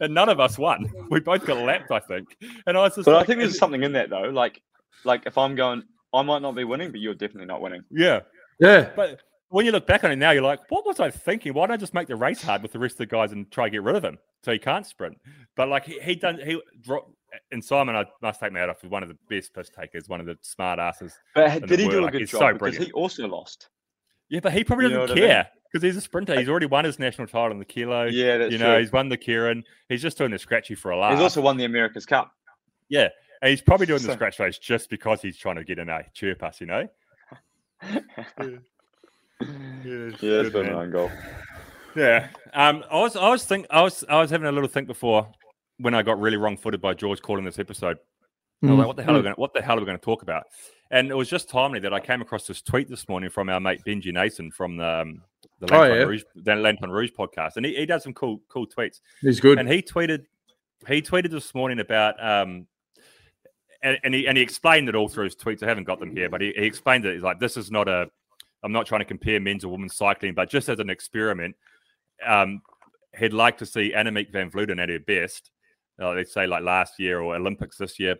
[0.00, 0.86] And none of us won.
[1.10, 2.36] We both got lapped, I think.
[2.66, 4.28] And I was just But like, I think there's something in that though.
[4.28, 4.60] Like,
[5.04, 7.84] like if I'm going, I might not be winning, but you're definitely not winning.
[7.90, 8.20] Yeah.
[8.60, 8.90] Yeah.
[8.94, 11.54] But when you look back on it now, you're like, what was I thinking?
[11.54, 13.50] Why don't I just make the race hard with the rest of the guys and
[13.50, 15.18] try to get rid of him so he can't sprint?
[15.56, 17.14] But like he, he done he dro-
[17.50, 20.08] and Simon, I must take my hat off, is one of the best piss takers,
[20.08, 21.14] one of the smart asses.
[21.34, 22.40] But in the did he do a Like, good he's job?
[22.40, 23.68] so because he also lost.
[24.28, 25.24] Yeah, but he probably you doesn't what I mean?
[25.28, 26.38] care because he's a sprinter.
[26.38, 28.04] He's already won his national title in the kilo.
[28.04, 28.80] Yeah, that's you know, true.
[28.80, 29.62] he's won the Keirin.
[29.88, 31.12] He's just doing the scratchy for a laugh.
[31.12, 32.32] He's also won the America's Cup.
[32.88, 33.08] yeah,
[33.42, 36.02] and he's probably doing the scratch race just because he's trying to get in a
[36.14, 36.60] chirp us.
[36.60, 36.88] You know.
[37.82, 38.48] Yeah,
[39.80, 41.10] it's been an own goal.
[41.96, 42.28] Yeah.
[42.54, 45.30] Um, I was, I was think, I was, I was having a little think before
[45.82, 47.98] when I got really wrong-footed by George calling this episode.
[48.64, 49.34] I was like, what the hell are we going?
[49.34, 50.44] What the hell are we going to talk about?
[50.92, 53.58] And it was just timely that I came across this tweet this morning from our
[53.58, 55.22] mate Benji Naesen from the um,
[55.58, 56.02] the Oh, yeah.
[56.02, 59.00] Rouge, the Lanterne Rouge podcast, and he, he does some cool cool tweets.
[59.20, 59.58] He's good.
[59.58, 60.26] And he tweeted,
[60.86, 62.66] he tweeted this morning about, um,
[63.82, 65.62] and, and he and he explained it all through his tweets.
[65.62, 67.14] I haven't got them here, but he, he explained it.
[67.14, 68.08] He's like, this is not a,
[68.62, 71.56] I'm not trying to compare men's or women's cycling, but just as an experiment,
[72.24, 72.60] um,
[73.18, 75.50] he'd like to see Annemiek van Vleuten at her best.
[76.00, 78.16] Uh, let's say like last year or Olympics this year.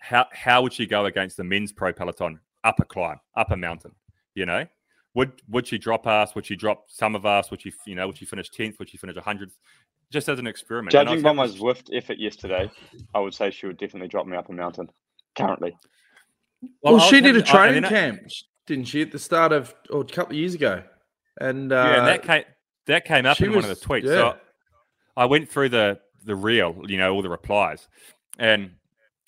[0.00, 2.40] How how would she go against the men's pro peloton?
[2.64, 3.92] Upper climb, upper mountain.
[4.34, 4.66] You know,
[5.14, 6.34] would would she drop us?
[6.34, 7.50] Would she drop some of us?
[7.50, 8.78] Would she you know would she finish tenth?
[8.78, 9.56] Would she finish hundredth?
[10.10, 10.94] Just as an experiment.
[10.94, 12.70] And I Judging was by having my Zwift effort yesterday,
[13.14, 14.88] I would say she would definitely drop me up a mountain.
[15.36, 15.76] Currently,
[16.82, 18.20] Well, I was she did a having- I- and training then I- camp,
[18.66, 20.82] didn't she, at the start of or a couple of years ago?
[21.40, 22.44] And uh, yeah, and that came
[22.86, 24.04] that came up she in one of the tweets.
[24.04, 24.10] yeah.
[24.14, 24.36] So
[25.16, 27.88] I went through the the reel, you know, all the replies,
[28.38, 28.70] and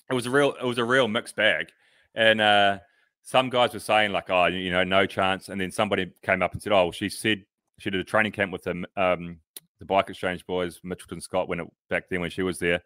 [0.09, 1.71] it was a real it was a real mixed bag.
[2.13, 2.79] And uh,
[3.23, 6.53] some guys were saying like, oh, you know, no chance, and then somebody came up
[6.53, 7.45] and said, oh, well, she said
[7.79, 9.39] she did a training camp with the um,
[9.79, 12.83] the bike exchange boys, Mitchelton Scott, when it back then when she was there,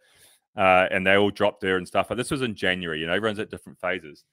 [0.56, 2.08] uh, and they all dropped there and stuff.
[2.08, 3.00] But this was in January.
[3.00, 4.24] You know, everyone's at different phases,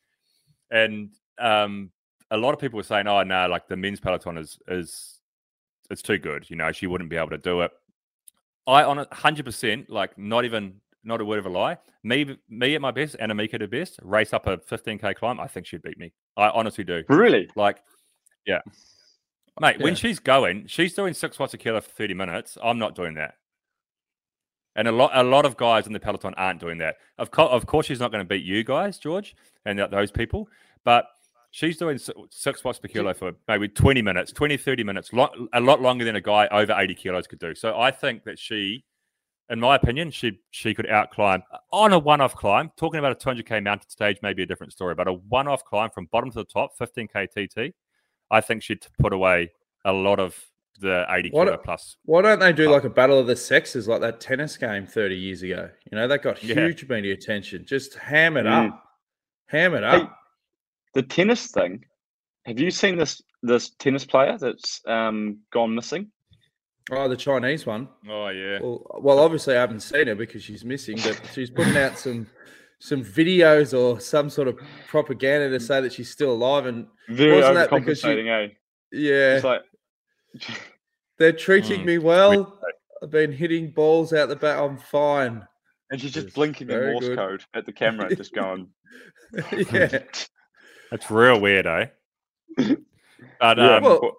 [0.71, 1.91] and um,
[2.31, 5.21] a lot of people were saying, oh no, like the men's peloton is is
[5.91, 6.49] it's too good.
[6.49, 7.73] You know, she wouldn't be able to do it.
[8.67, 11.79] I on a hundred percent, like not even not a word of a lie.
[12.03, 15.41] Me, me at my best, and Annemiek at her best, race up a 15k climb.
[15.41, 16.13] I think she'd beat me.
[16.37, 17.03] I honestly do.
[17.09, 17.49] Really?
[17.57, 17.79] Like,
[18.47, 18.61] yeah,
[19.61, 19.77] mate.
[19.79, 19.85] Yeah.
[19.85, 22.59] When she's going, she's doing six watts a kilo for 30 minutes.
[22.63, 23.35] I'm not doing that.
[24.77, 26.97] And a lot, a lot of guys in the peloton aren't doing that.
[27.19, 30.49] Of, co- of course, she's not going to beat you guys, George, and those people.
[30.85, 31.07] But
[31.51, 31.99] she's doing
[32.31, 36.05] six watts per kilo for maybe 20 minutes, 20, 30 minutes, lo- a lot longer
[36.05, 37.55] than a guy over 80 kilos could do.
[37.55, 38.85] So I think that she,
[39.49, 42.71] in my opinion, she she could out climb on a one off climb.
[42.77, 45.65] Talking about a 200k mountain stage may be a different story, but a one off
[45.65, 47.75] climb from bottom to the top, 15k TT,
[48.31, 49.51] I think she'd put away
[49.85, 50.39] a lot of
[50.79, 51.97] the 80 What kilo a- plus.
[52.05, 55.17] Why don't they do like a battle of the sexes like that tennis game 30
[55.17, 55.69] years ago?
[55.91, 56.55] You know, that got Yeah.
[56.55, 57.67] huge media attention.
[57.67, 58.69] Just ham it Mm.
[58.69, 58.85] up.
[59.47, 60.17] Ham it Hey, up.
[60.95, 61.85] The tennis thing.
[62.47, 66.11] Have you seen this this tennis player that's um, gone missing?
[66.91, 67.89] Oh, the Chinese one.
[68.09, 71.77] Oh yeah, Well, well, obviously I haven't seen her because she's missing, but she's putting
[71.77, 72.27] out some
[72.81, 76.67] some videos or some sort of propaganda to say that she's still alive.
[76.67, 78.49] And Very Wasn't that because she- eh?
[78.91, 79.63] yeah, It's like
[81.19, 81.87] they're treating Mm.
[81.87, 82.59] me well.
[83.03, 84.59] I've been hitting balls out the back.
[84.59, 85.47] I'm fine.
[85.91, 87.17] and she's just Yes, blinking in Morse good.
[87.19, 88.69] code at the camera, just going.
[89.73, 89.99] yeah.
[90.91, 91.87] that's real weird, eh?
[93.39, 94.17] But Yeah, um, well,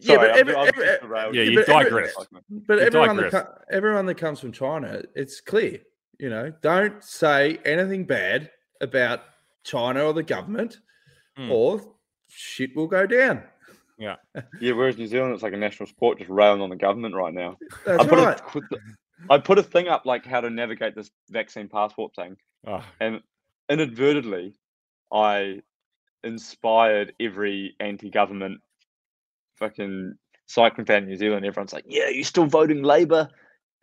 [0.00, 2.14] yeah, Sorry, but I'm- I'm every, just yeah, yeah, you but every- digress.
[2.50, 3.42] But You everyone that, digress.
[3.44, 5.80] co- everyone that comes from China, it's clear.
[6.18, 9.20] You know, don't say anything bad about
[9.64, 10.78] China or the government,
[11.36, 11.50] Hmm.
[11.50, 11.80] or
[12.28, 13.42] shit will go down.
[13.98, 14.16] Yeah,
[14.60, 14.72] yeah.
[14.72, 17.58] whereas New Zealand, it's like a national sport, just railing on the government right now.
[17.86, 18.40] That's I put right.
[18.56, 18.60] a,
[19.30, 23.20] I put a thing up like how to navigate this vaccine passport thing, oh, and
[23.68, 24.54] inadvertently,
[25.12, 25.62] I
[26.24, 28.60] inspired every anti-government
[29.56, 30.14] fucking
[30.46, 31.44] cycling fan in New Zealand.
[31.46, 33.28] Everyone's like, "Yeah, you're still voting Labour?"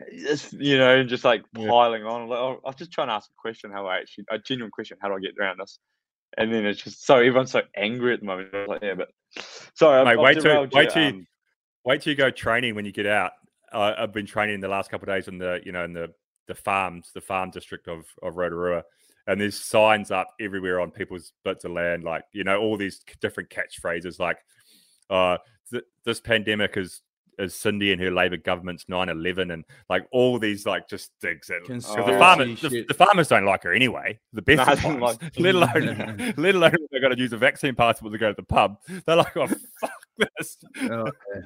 [0.08, 1.68] It's, you know, and just like Yeah.
[1.70, 2.28] piling on.
[2.28, 3.72] Like, oh, I was just trying to ask a question.
[3.72, 4.98] How I actually a genuine question.
[5.02, 5.80] How do I get around this?
[6.38, 8.54] And then it's just so everyone's so angry at the moment.
[8.68, 9.10] Like, yeah, but
[9.76, 11.28] sorry, I've, Mate, I've wait till- wait you, till um,
[11.86, 13.32] wait till you go training when you get out.
[13.74, 16.14] Uh, I've been training the last couple of days in the you know in the
[16.48, 18.84] the farms, the farm district of of Rotorua,
[19.30, 23.00] and there's signs up everywhere on people's bits of land, like you know all these
[23.22, 24.40] different catchphrases, like
[25.10, 25.38] uh,
[25.72, 27.02] th- this pandemic is
[27.38, 31.64] is Cindy and her Labour government's 9-11 and like all these like just digs at
[31.64, 34.20] 'cause the farmers the, the farmers don't like her anyway.
[34.34, 37.18] The best Nah, of I don't like- let alone let alone if they're going to
[37.22, 38.78] use a vaccine passport to go to the pub.
[39.06, 39.92] They're like, oh fuck
[40.38, 40.58] this.
[40.82, 41.42] Oh, yeah.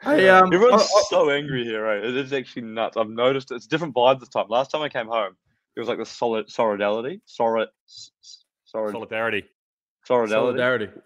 [0.00, 2.02] Hey, um, Everyone's I- I- so angry here, right?
[2.02, 2.96] It is actually nuts.
[2.96, 4.46] I've noticed it's a different vibes this time.
[4.48, 5.36] Last time I came home,
[5.76, 9.44] it was like the solid solidarity, solid, solid, Solidarity.
[10.04, 11.02] solidarity, solidarity, Fucking had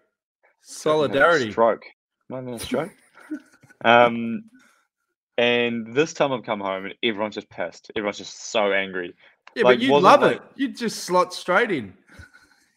[0.63, 1.51] a solidarity.
[1.53, 1.85] stroke.
[2.33, 2.91] Am I stroke?
[3.85, 4.45] um,
[5.37, 7.91] and this time I've come home and everyone's just pissed.
[7.97, 9.15] Everyone's just so angry.
[9.55, 10.43] Yeah, Like, but you love like- it.
[10.57, 11.95] You just slot straight in.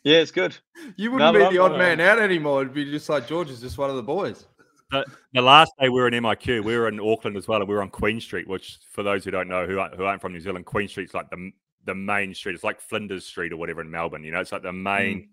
[0.03, 0.57] Yeah, it's good.
[0.95, 2.61] You wouldn't but be I'm- the odd I'm- man out anymore.
[2.61, 4.45] It'd be just like George is just one of the boys.
[4.91, 7.69] The, the last day we were in MIQ, we were in Auckland as well, and
[7.69, 10.21] we were on Queen Street, which for those who don't know, who aren't, who aren't
[10.21, 11.51] from New Zealand, Queen Street's like the
[11.85, 12.55] the main street.
[12.55, 14.23] It's like Flinders Street or whatever in Melbourne.
[14.23, 15.29] You know, it's like the main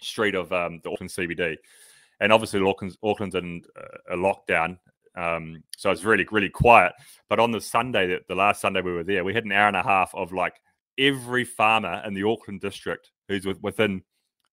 [0.00, 1.56] street of um, the Auckland CBD.
[2.20, 4.78] And obviously, Auckland's, Auckland's in uh, a lockdown,
[5.16, 6.92] um, so it's really really quiet.
[7.28, 9.68] But on the Sunday, that the last Sunday we were there, we had an hour
[9.68, 10.54] and a half of like
[10.98, 14.02] every farmer in the Auckland district who's with, within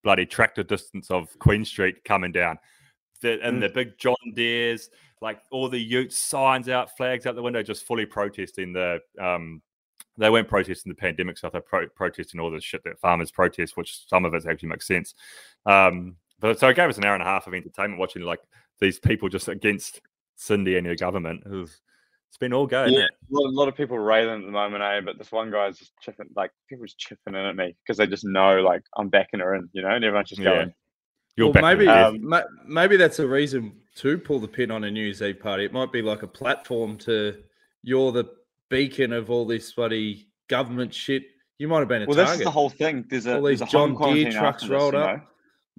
[0.04, 2.58] bloody tractor distance of Queen Street coming down.
[3.22, 4.90] The, and the big John Deere's,
[5.22, 9.00] like all the Utes, signs out, flags out the window, just fully protesting the.
[9.20, 9.62] Um,
[10.22, 13.76] they weren't protesting the pandemic stuff; they're pro- protesting all the shit that farmers protest,
[13.76, 15.16] which some of it actually makes sense.
[15.66, 18.40] Um, but so it gave us an hour and a half of entertainment watching like
[18.80, 20.02] these people just against
[20.36, 21.44] Cindy and her government.
[21.46, 21.82] It was,
[22.30, 22.86] it's been all go.
[22.86, 25.02] Yeah, a lot, a lot of people railing at the moment, eh?
[25.02, 28.08] But this one guy's just chipping, like people just chipping in at me because they
[28.08, 30.52] just know, like I'm backing her in, you know, and everyone's just Yeah.
[30.52, 30.74] going,
[31.36, 32.34] You're well, maybe Um,
[32.68, 35.66] maybe that's a reason to pull the pin on a New Year's Eve party.
[35.66, 37.42] It might be like a platform to
[37.84, 38.26] you're the
[38.72, 41.24] beacon of all this bloody government shit.
[41.60, 42.40] You might have been a "Well, target.
[42.40, 43.06] is the whole thing.
[43.08, 45.18] There's a All there's these a home John Deere trucks after this, rolled you up.
[45.18, 45.22] know?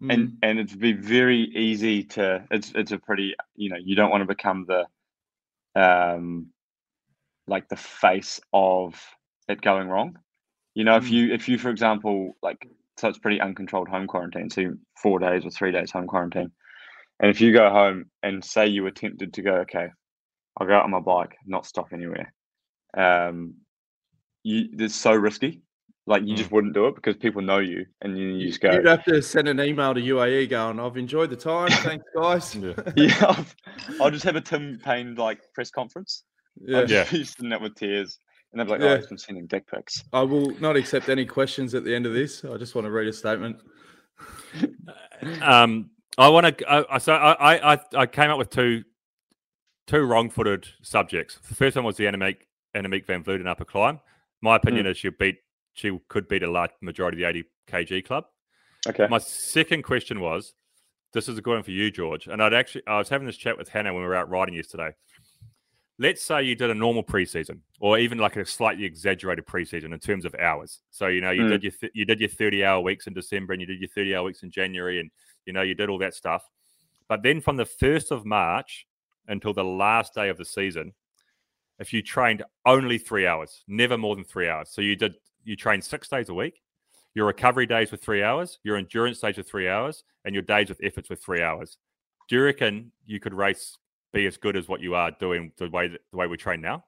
[0.02, 0.14] Mm.
[0.14, 2.44] and and it'd be very easy to.
[2.50, 4.86] It's it's a pretty, you know, you don't want to become the,
[5.80, 6.48] um,
[7.46, 9.00] like the face of
[9.48, 10.18] it going wrong.
[10.74, 11.10] You know, if Mm.
[11.10, 12.66] you if you for example like
[12.98, 14.50] so it's pretty uncontrolled home quarantine.
[14.50, 16.52] So four days or three days home quarantine.
[17.20, 19.88] And if you go home and say you were tempted to go, okay,
[20.56, 22.32] I'll go out on my bike, not stop anywhere.
[22.96, 23.54] Um,
[24.42, 25.62] you it's so risky.
[26.06, 28.72] Like you just wouldn't do it because people know you, and you, you just go.
[28.72, 31.68] You'd have to send an email to UAE going, I've enjoyed the time.
[31.70, 32.54] Thanks, guys.
[32.56, 32.72] Yeah.
[32.96, 33.46] yeah, I'll,
[34.00, 36.24] I'll just have a Tim Paine like press conference.
[36.60, 36.78] Yeah.
[36.78, 38.18] I'll just be sitting there with tears,
[38.50, 38.94] and they're like, Yeah.
[38.94, 42.04] "Oh, he's been sending dick pics." I will not accept any questions at the end
[42.04, 42.44] of this.
[42.44, 43.58] I just want to read a statement.
[45.40, 46.68] Um, I want to.
[46.70, 48.82] I, I- so I, I I came up with two
[49.86, 51.38] two wrong-footed subjects.
[51.48, 52.38] The first one was the Annemiek
[52.74, 54.00] Annemiek van Vleuten upper climb.
[54.40, 55.36] My opinion is she beat
[55.74, 58.24] she could beat a large majority of the 80 kg club.
[58.86, 59.06] Okay.
[59.08, 60.52] My second question was,
[61.14, 62.26] this is a good one for you, George.
[62.26, 64.54] And I'd actually I was having this chat with Hannah when we were out riding
[64.54, 64.90] yesterday.
[65.98, 69.98] Let's say you did a normal preseason, or even like a slightly exaggerated preseason in
[70.00, 70.80] terms of hours.
[70.90, 71.50] So you know you Mm.
[71.50, 73.90] did your th- you did your thirty hour weeks in December, and you did your
[73.90, 75.10] thirty hour weeks in January, and
[75.46, 76.48] you know you did all that stuff.
[77.08, 78.86] But then from the first of March
[79.28, 80.92] until the last day of the season,
[81.82, 84.70] if you trained only three hours, never more than three hours.
[84.70, 86.62] So you did you trained six days a week.
[87.14, 90.68] Your recovery days were three hours, your endurance days were three hours, and your days
[90.68, 91.76] with efforts were three hours.
[92.28, 93.76] Do you reckon you could race
[94.12, 96.60] be as good as what you are doing the way that, the way we train
[96.60, 96.84] now?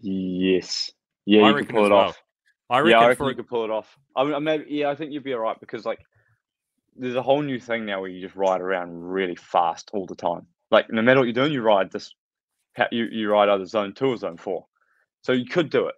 [0.00, 0.92] Yes.
[1.24, 2.00] Yeah, I you reckon can pull it well.
[2.00, 2.22] off.
[2.68, 3.96] I reckon, yeah, I reckon for you could pull it off.
[4.14, 6.00] I mean, maybe, yeah, I think you'd be all right because like
[6.94, 10.14] there's a whole new thing now where you just ride around really fast all the
[10.14, 10.46] time.
[10.70, 12.14] Like no matter what you're doing, you ride this.
[12.90, 14.66] You you ride either zone two or zone four,
[15.22, 15.94] so you could do it.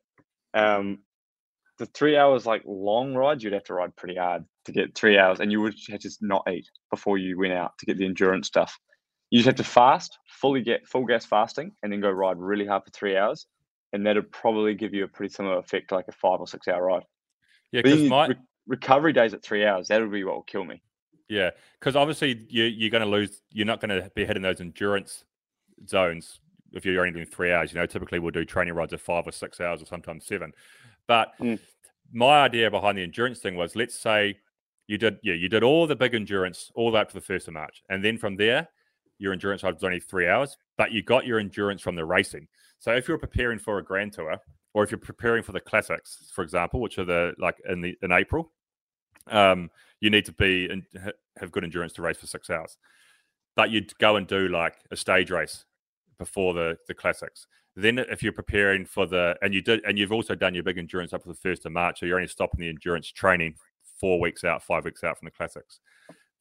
[0.58, 0.98] Um,
[1.78, 5.18] the three hours like long rides, you'd have to ride pretty hard to get three
[5.18, 8.06] hours, and you would have to not eat before you went out to get the
[8.06, 8.78] endurance stuff.
[9.30, 12.66] You just have to fast, fully get full gas fasting, and then go ride really
[12.66, 13.46] hard for three hours,
[13.92, 16.84] and that'd probably give you a pretty similar effect, like a five or six hour
[16.84, 17.02] ride.
[17.72, 18.36] yeah, because my re-
[18.66, 20.82] recovery days at three hours, that would be what will kill me.
[21.28, 23.42] yeah, because obviously you you're going to lose.
[23.50, 25.24] You're not going to be hitting those endurance
[25.86, 26.40] zones
[26.72, 27.72] if you're only doing three hours.
[27.72, 30.52] You know, typically we'll do training rides of five or six hours or sometimes seven.
[31.06, 31.58] But Mm.
[32.12, 34.38] my idea behind the endurance thing was, let's say
[34.86, 37.20] you did yeah you did all the big endurance all the way up to the
[37.20, 38.68] first of March, and then from there
[39.18, 42.46] your endurance ride was only three hours, but you got your endurance from the racing.
[42.78, 44.36] So if you're preparing for a grand tour,
[44.74, 47.96] or if you're preparing for the classics, for example, which are the like in the
[48.02, 48.52] in April,
[49.28, 50.82] um, you need to be and
[51.38, 52.76] have good endurance to race for six hours.
[53.56, 55.64] But you'd go and do like a stage race
[56.18, 57.46] before the the classics.
[57.74, 60.78] Then if you're preparing for the and you did and you've also done your big
[60.78, 63.54] endurance up to the first of March, so you're only stopping the endurance training
[64.00, 65.80] four weeks out, five weeks out from the classics.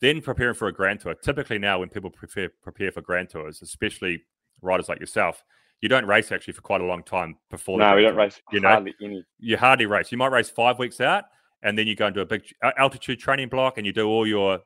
[0.02, 1.14] Then preparing for a grand tour.
[1.14, 4.24] Typically now when people prepare prepare for grand tours, especially
[4.62, 5.44] riders like yourself,
[5.82, 7.78] you don't race actually for quite a long time before.
[7.78, 9.26] the No, we don't tour, race You know, hardly any.
[9.40, 10.12] you hardly race.
[10.12, 11.26] You might race five weeks out,
[11.64, 12.44] and then you go into a big
[12.78, 14.60] altitude training block, and you do all your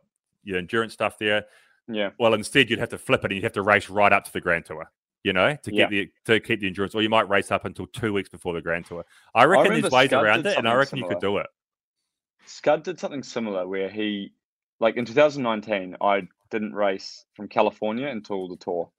[0.44, 1.46] your endurance stuff there.
[1.88, 2.12] Yeah.
[2.20, 4.34] Well, instead, you'd have to flip it, and you'd have to race right up to
[4.34, 4.92] the Grand Tour.
[5.24, 5.88] You know, to Yeah.
[5.90, 8.62] the to keep the endurance, or you might race up until two weeks before the
[8.62, 9.06] Grand Tour.
[9.36, 11.48] I reckon there's ways Scud around it, and I reckon you could do it.
[12.46, 14.34] Scud did something similar where he,
[14.80, 18.92] like in 2019, I didn't race from California until the tour.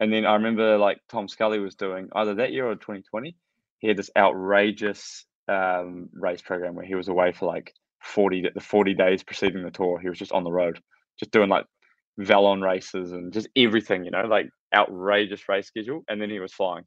[0.00, 3.36] And then I remember like Tom Scully was doing either that year or 2020,
[3.78, 8.60] he had this outrageous um, race program where he was away for like 40, the
[8.60, 9.98] 40 days preceding the tour.
[9.98, 10.80] He was just on the road,
[11.18, 11.66] just doing like
[12.20, 16.04] Valon races and just everything, you know, like outrageous race schedule.
[16.08, 16.84] And then he was flying.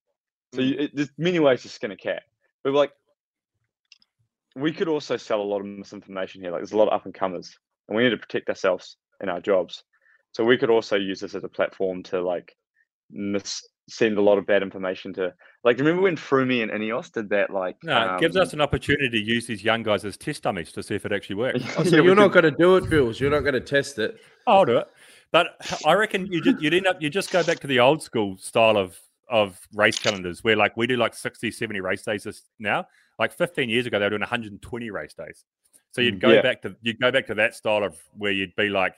[0.53, 2.23] So you, it, there's many ways to skin a cat.
[2.63, 2.91] But like,
[4.55, 6.51] we could also sell a lot of misinformation here.
[6.51, 7.55] Like, there's a lot of up and comers,
[7.87, 9.83] and we need to protect ourselves in our jobs.
[10.31, 12.55] So we could also use this as a platform to like
[13.11, 15.33] mis- send a lot of bad information to.
[15.63, 17.49] Like, remember when Frumi and Ineos did that?
[17.49, 20.43] Like, No, it gives um, us an opportunity to use these young guys as test
[20.43, 21.59] dummies to see if it actually works.
[21.77, 23.19] Oh, so Yeah, you're not going to do it, Bewls.
[23.19, 24.19] You're not going to test it.
[24.47, 24.87] I'll do it.
[25.31, 25.47] But
[25.85, 28.37] I reckon you just, you'd end up you just go back to the old school
[28.37, 28.97] style of
[29.29, 32.87] of race calendars where like we do like 60, 70 race days this now.
[33.19, 35.45] Like 15 years ago, they were doing 120 race days.
[35.91, 36.41] So you'd mm, go Yeah.
[36.41, 38.95] back to you'd go back to that style of where you'd be like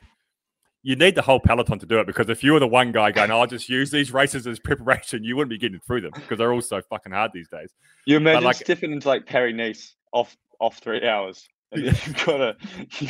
[0.83, 3.11] you need the whole peloton to do it because if you were the one guy
[3.11, 6.11] going, oh, I'll just use these races as preparation, you wouldn't be getting through them
[6.15, 7.75] because they're all so fucking hard these days.
[8.05, 12.41] You imagine like- stepping into like Paris-Nice off off three hours, and then you've got
[12.41, 12.55] a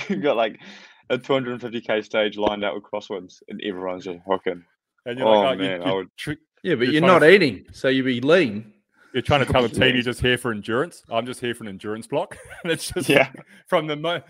[0.10, 0.60] you've got like
[1.10, 4.64] a 250k stage lined out with crosswinds, and everyone's just hooking.
[5.06, 6.34] And you're Oh, like, oh, you- man, I would- tr-
[6.64, 8.74] Yeah, but You're you're, not to- eating, so you'd be lean.
[9.14, 11.04] You're trying to tell the team you're just here for endurance.
[11.10, 12.38] I'm just here for an endurance block.
[12.64, 13.30] and it's just Yeah.
[13.68, 14.22] from the mo-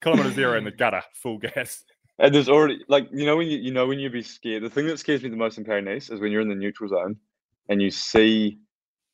[0.00, 1.84] kilometer zero in the gutter, full gas.
[2.18, 4.62] And there's already like you know when you you know when you'd be scared.
[4.62, 6.88] The thing that scares me the most in Paris is when you're in the neutral
[6.88, 7.16] zone
[7.68, 8.58] and you see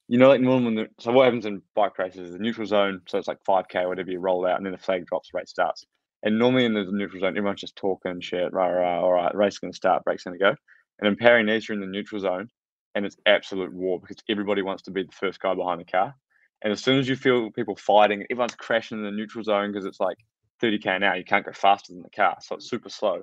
[0.09, 3.19] you know, like normally, so what happens in bike races is the neutral zone, so
[3.19, 5.85] it's like 5k, whatever you roll out, and then the flag drops, the race starts.
[6.27, 9.61] And normally in the neutral zone, everyone's just talking shit, rah, rah, all right, race
[9.61, 10.57] going to start, break's going to go.
[10.99, 12.49] And in Paris-Nice, you're in the neutral zone,
[12.97, 16.17] and it's absolute war because everybody wants to be the first guy behind the car.
[16.65, 19.87] And as soon as you feel people fighting, everyone's crashing in the neutral zone because
[19.87, 20.17] it's like
[20.61, 21.15] 30k an hour.
[21.15, 23.23] You can't go faster than the car, so it's super slow.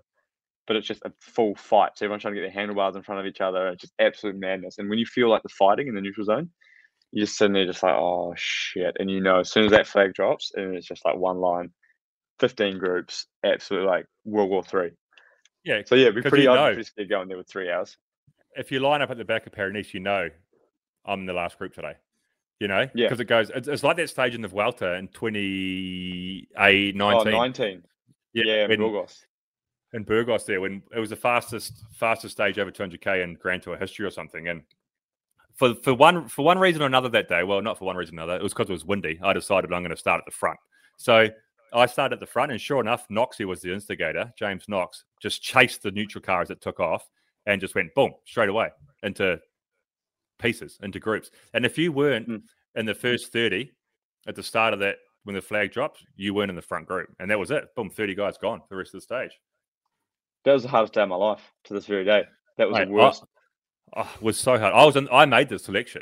[0.65, 1.97] But it's just a full fight.
[1.97, 3.67] So everyone's trying to get their handlebars in front of each other.
[3.67, 4.77] It's just absolute madness.
[4.77, 6.51] And when you feel like the fighting in the neutral zone,
[7.11, 8.95] you're sitting there just like, oh shit.
[8.97, 11.73] And you know, as soon as that flag drops, and it's just like one line,
[12.39, 14.91] 15 groups, absolutely like World War Three.
[15.63, 15.81] Yeah.
[15.85, 16.69] So yeah, it'd be pretty, you know.
[16.69, 17.97] be pretty scared going there with three hours.
[18.55, 20.29] if you line up at the back of Paris-Nice, you know
[21.05, 21.93] I'm in the last group today.
[22.59, 23.07] You know, Yeah.
[23.07, 23.49] because it goes.
[23.49, 27.01] It's, it's like that stage in the Vuelta in 2019.
[27.01, 27.83] Oh, 19.
[28.33, 29.25] Yeah, in when- Burgos.
[29.93, 33.77] in Burgos there when it was the fastest fastest stage over 200k in Grand Tour
[33.77, 34.47] history or something.
[34.47, 34.63] And
[35.55, 38.17] for for one for one reason or another that day, well, not for one reason
[38.17, 39.19] or another, it was because it was windy.
[39.23, 40.57] I decided I'm going to start at the front.
[40.97, 41.27] So
[41.73, 44.31] I started at the front, and sure enough, Knoxie was the instigator.
[44.37, 47.09] James Knox just chased the neutral car as it took off
[47.45, 48.69] and just went boom straight away
[49.01, 49.39] into
[50.39, 51.31] pieces, into groups.
[51.53, 52.43] And if you weren't Mm.
[52.75, 53.71] in the first 30
[54.27, 57.09] at the start of that when the flag dropped, you weren't in the front group,
[57.19, 57.73] and that was it.
[57.75, 59.39] Boom, 30 guys gone the rest of the stage.
[60.45, 62.25] That was the hardest day of my life to this very day.
[62.57, 63.23] That was Mate, the worst.
[63.95, 64.73] It was so hard.
[64.73, 66.01] I was in, I made the selection,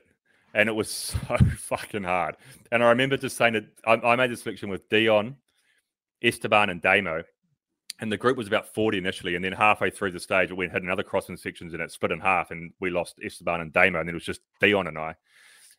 [0.54, 2.38] and it was so fucking hard.
[2.72, 5.36] And I remember just saying that I, I made the selection with Dion,
[6.24, 7.24] Esteban, and Damo,
[8.00, 10.72] and the group was about forty initially, and then halfway through the stage, it went
[10.72, 14.00] had another crossing sections, and it split in half, and we lost Esteban and Damo,
[14.00, 15.16] and then it was just Dion and I.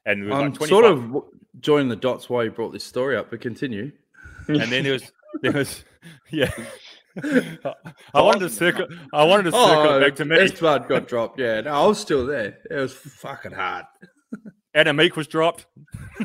[0.04, 1.24] And I'm like sort of
[1.60, 3.92] joining the dots why you brought this story up, but continue.
[4.48, 5.12] and then there was
[5.42, 5.84] there was
[6.30, 6.50] yeah.
[8.14, 8.86] I wanted to circle.
[9.12, 10.38] I wanted to circle Oh, back to me.
[10.38, 11.38] Esteban got dropped.
[11.38, 12.58] Yeah, no, I was still there.
[12.70, 13.84] It was fucking hard.
[14.74, 15.66] Annemiek was dropped.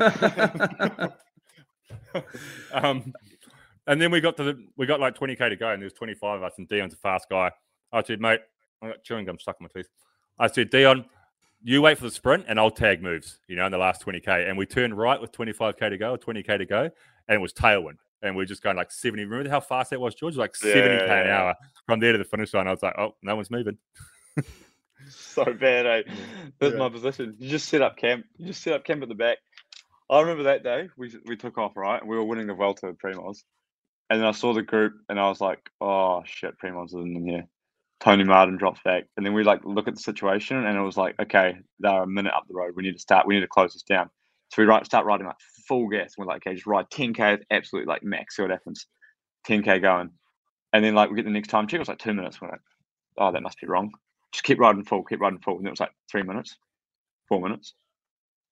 [2.72, 3.12] um,
[3.88, 5.92] and then we got to the we got like 20k to go, and there was
[5.94, 7.50] 25 of us, and Dion's a fast guy.
[7.92, 8.40] I said, mate,
[8.80, 9.88] I got chewing gum stuck in my teeth.
[10.38, 11.06] I said, Dion,
[11.64, 13.40] you wait for the sprint, and I'll tag moves.
[13.48, 16.18] You know, in the last 20k, and we turned right with 25k to go, or
[16.18, 19.24] 20k to go, and it was tailwind, and we are just going like 70.
[19.24, 20.36] Remember how fast that was, George?
[20.36, 21.40] Like 70k an Yeah.
[21.40, 21.54] hour
[21.86, 22.68] from there to the finish line.
[22.68, 23.78] I was like, oh, no one's moving.
[25.08, 26.02] so bad, eh?
[26.58, 26.78] That's Yeah.
[26.78, 27.36] my position.
[27.38, 28.26] You just set up camp.
[28.36, 29.38] You just set up camp at the back.
[30.10, 32.00] I remember that day we we took off right.
[32.00, 33.42] And we were winning the Vuelta with Primoz,
[34.10, 37.26] and then I saw the group, and I was like, "Oh shit, Primoz isn't in
[37.26, 37.48] here."
[38.00, 40.96] Tony Martin drops back, and then we like look at the situation, and it was
[40.96, 42.74] like, "Okay, they're a minute up the road.
[42.76, 43.26] We need to start.
[43.26, 44.10] We need to close this down."
[44.50, 45.36] So we right, start riding like
[45.68, 46.14] full gas.
[46.16, 48.36] And we're like, "Okay, just ride 10k, absolutely like max.
[48.36, 48.86] See what happens."
[49.48, 50.10] 10k going,
[50.72, 51.78] and then like we get the next time check.
[51.78, 52.40] It was like two minutes.
[52.40, 52.60] We're like,
[53.18, 53.92] "Oh, that must be wrong."
[54.32, 55.58] just keep riding full, keep riding full.
[55.58, 56.56] And it was like three minutes,
[57.28, 57.74] four minutes,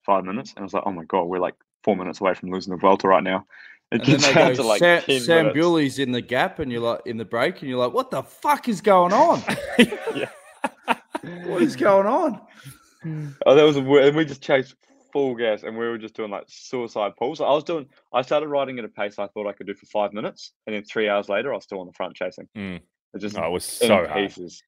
[0.05, 0.53] five minutes.
[0.53, 1.55] And I was like, oh my God, we're like
[1.85, 3.45] four minutes away from losing the Vuelta right now.
[3.93, 5.53] It And then gets they down go, to like Sam, 10 Sam.
[5.53, 8.23] Bewley's in the gap, and you're like in the break, and you're like, what the
[8.23, 9.41] fuck is going on?
[11.47, 12.41] what is going on?
[13.47, 14.75] Oh, that was a and we just chased
[15.13, 17.41] full gas and we were just doing like suicide pulls.
[17.41, 19.87] I was doing, I started riding at a pace I thought I could do for
[19.87, 20.53] five minutes.
[20.67, 22.49] And then three hours later, I was still on the front chasing.
[22.57, 22.81] Mm.
[23.15, 24.13] It just Oh, it was so hard.
[24.13, 24.63] pieces.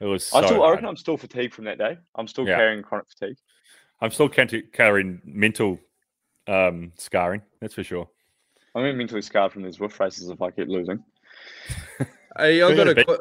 [0.00, 1.96] It was so I still, I reckon I'm still fatigued from that day.
[2.16, 2.56] I'm still Yeah.
[2.56, 3.36] carrying chronic fatigue.
[4.00, 5.78] I'm still carrying mental
[6.48, 7.42] um, scarring.
[7.60, 8.08] That's for sure.
[8.74, 11.02] I'm gonna mentally scarred from these Zwift races if I keep losing.
[12.36, 13.16] Hey, I Go got ahead, a, Ben.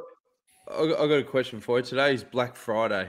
[0.71, 1.83] I got I got a question for you.
[1.85, 3.07] Today is Black Friday.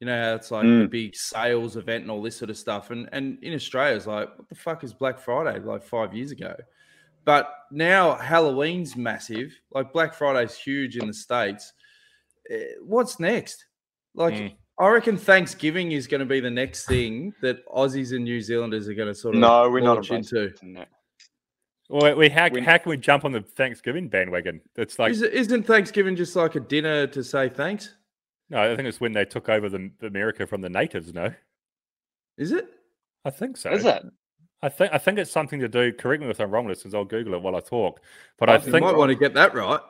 [0.00, 0.90] You know how it's like the Mm.
[0.90, 2.90] big sales event and all this sort of stuff.
[2.90, 5.60] And and in Australia, it's like, what the fuck is Black Friday?
[5.60, 6.56] Like five years ago.
[7.24, 9.52] But now Halloween's massive.
[9.72, 11.72] Like Black Friday's huge in the states.
[12.50, 13.66] Eh, What's next?
[14.14, 14.56] Like Mm.
[14.80, 18.88] I reckon Thanksgiving is going to be the next thing that Aussies and New Zealanders
[18.88, 20.48] are going to sort of No, we're not launch embracing into.
[20.48, 20.88] it that.
[21.88, 24.60] Well, we, how, We- how can we jump on the Thanksgiving bandwagon?
[24.76, 27.94] It's like Is, isn't Thanksgiving just like a dinner to say thanks?
[28.50, 31.12] no, I think it's when they took over the America from the natives.
[31.12, 31.32] No,
[32.38, 32.68] Is it?
[33.24, 33.70] I think so.
[33.70, 34.04] Is that?
[34.62, 35.92] I think I think it's something to do.
[35.92, 36.94] Correct me if I'm wrong, listeners.
[36.94, 38.00] I'll Google it while I talk.
[38.38, 39.80] But I oh, I think You might want to get that right.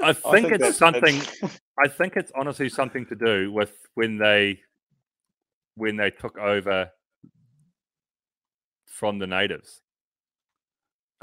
[0.00, 1.20] I think think it's something.
[1.84, 4.60] I think it's honestly something to do with when they
[5.74, 6.90] when they took over
[8.86, 9.81] from the natives.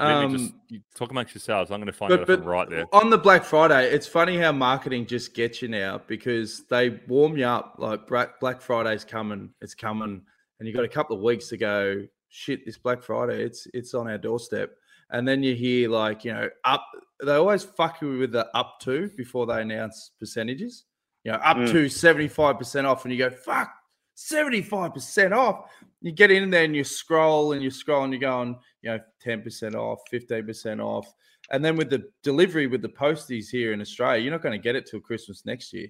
[0.00, 1.70] Let me just Um, you talk amongst yourselves.
[1.70, 2.86] I'm going to find but out if I'm but right there.
[2.92, 7.36] on the Black Friday, it's funny how marketing just gets you now because they warm
[7.36, 10.22] you up like Black Black Friday's coming, it's coming,
[10.58, 12.02] and you got a couple of weeks to go.
[12.28, 14.70] Shit, this Black Friday, it's it's on our doorstep,
[15.10, 16.84] and then you hear like you know up.
[17.22, 20.84] They always fuck you with the up to before they announce percentages.
[21.24, 21.70] You know, up Mm.
[21.72, 23.70] to seventy five percent off, and you go fuck
[24.14, 25.70] seventy five percent off.
[26.00, 29.00] You get in there and you scroll and you scroll and you're going, you know,
[29.24, 31.12] 10% off, 15% off.
[31.50, 34.62] And then with the delivery with the posties here in Australia, you're not going to
[34.62, 35.88] get it till Christmas next year.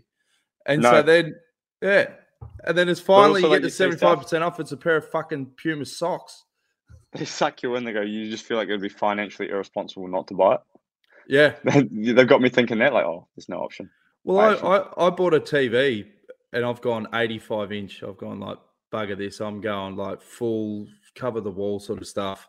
[0.67, 0.91] And No.
[0.91, 1.35] so then,
[1.83, 2.07] yeah.
[2.65, 4.59] And then it's finally you get the 75% off.
[4.59, 6.45] It's a pair of fucking Puma socks.
[7.13, 7.85] They suck you in.
[7.85, 8.01] They go.
[8.01, 10.61] You just feel like it would be financially irresponsible not to buy it.
[11.29, 11.55] Yeah.
[11.91, 13.91] They've got me thinking that like, oh, there's no option.
[14.25, 16.07] Well, I, I, I bought a TV
[16.53, 18.03] and I've gone 85 inch.
[18.03, 18.59] I've gone like,
[18.93, 19.41] bugger this.
[19.41, 22.49] I'm going like full cover the wall sort of stuff.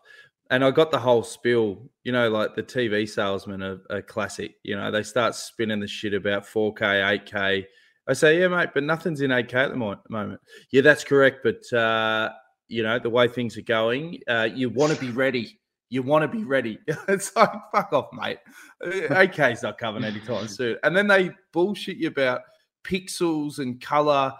[0.50, 4.56] And I got the whole spill, you know, like the TV salesmen are, are classic.
[4.62, 7.64] You know, they start spinning the shit about 4K, 8K.
[8.06, 10.40] I say, yeah, mate, but nothing's in 8K at the mo- moment.
[10.70, 11.38] Yeah, that's correct.
[11.42, 12.30] But, uh,
[12.68, 15.58] you know, the way things are going, uh, you want to be ready.
[15.88, 16.78] You want to be ready.
[17.08, 18.38] it's like, fuck off, mate.
[18.84, 20.76] 8K's not coming anytime soon.
[20.82, 22.42] And then they bullshit you about
[22.84, 24.34] pixels and color.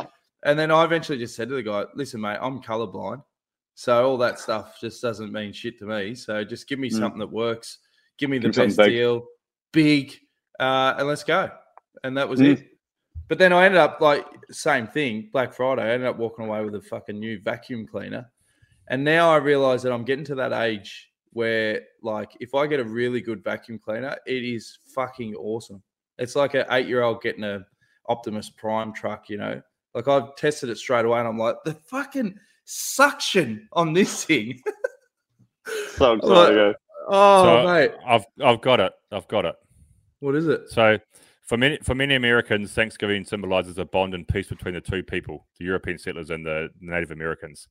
[0.45, 3.23] And then I eventually just said to the guy, listen, mate, I'm colorblind.
[3.75, 6.15] So all that stuff just doesn't mean shit to me.
[6.15, 6.99] So just give me Mm.
[6.99, 7.79] something that works.
[8.19, 8.91] Give me the Give me best big.
[8.91, 9.27] deal,
[9.73, 10.13] big,
[10.61, 11.51] uh, and let's go.
[12.05, 12.59] And that was Mm.
[12.59, 12.69] it.
[13.29, 15.83] But then I ended up like same thing, Black Friday.
[15.83, 18.31] I ended up walking away with a fucking new vacuum cleaner.
[18.89, 22.81] And now I realize that I'm getting to that age where like if I get
[22.81, 25.83] a really good vacuum cleaner, it is fucking awesome.
[26.19, 27.65] It's like an eight year old getting a
[28.09, 29.63] Optimus Prime truck, you know.
[29.95, 34.61] Like I've tested it straight away and I'm like, the fucking suction on this thing.
[35.97, 36.75] So Like, excited to
[37.09, 37.93] oh So, mate.
[38.05, 38.93] I've I've got it.
[39.13, 39.55] I've got it.
[40.19, 40.69] What is it?
[40.71, 40.99] So
[41.43, 45.47] for many for many Americans, Thanksgiving symbolizes a bond and peace between the two people,
[45.59, 47.69] the European settlers and the Native Americans.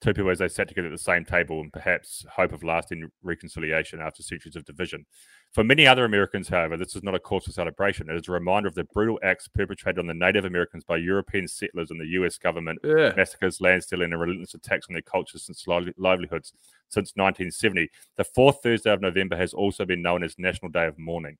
[0.00, 3.10] Two people as they sat together at the same table and perhaps hope of lasting
[3.22, 5.06] reconciliation after centuries of division.
[5.52, 8.10] For many other Americans, however, this is not a cause for celebration.
[8.10, 11.48] It is a reminder of the brutal acts perpetrated on the Native Americans by European
[11.48, 13.14] settlers and the US government Yeah.
[13.16, 16.52] massacres, land stealing, and relentless attacks on their cultures and lively- livelihoods
[16.88, 17.88] since 1970.
[18.16, 21.38] The fourth Thursday of November has also been known as National Day of Mourning.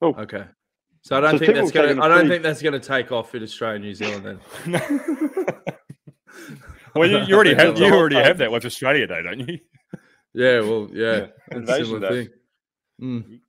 [0.00, 0.44] Oh, okay.
[1.00, 3.10] So I don't So think that's gonna taking a I don't think that's gonna take
[3.10, 5.30] off in Australia and New Zealand then.
[6.94, 9.58] Well, you, you already have you already have that with Australia Day, don't you?
[10.34, 11.26] Yeah, well, yeah.
[11.50, 12.08] It's a Invasion Day.
[12.08, 12.28] thing.
[13.00, 13.40] Mm.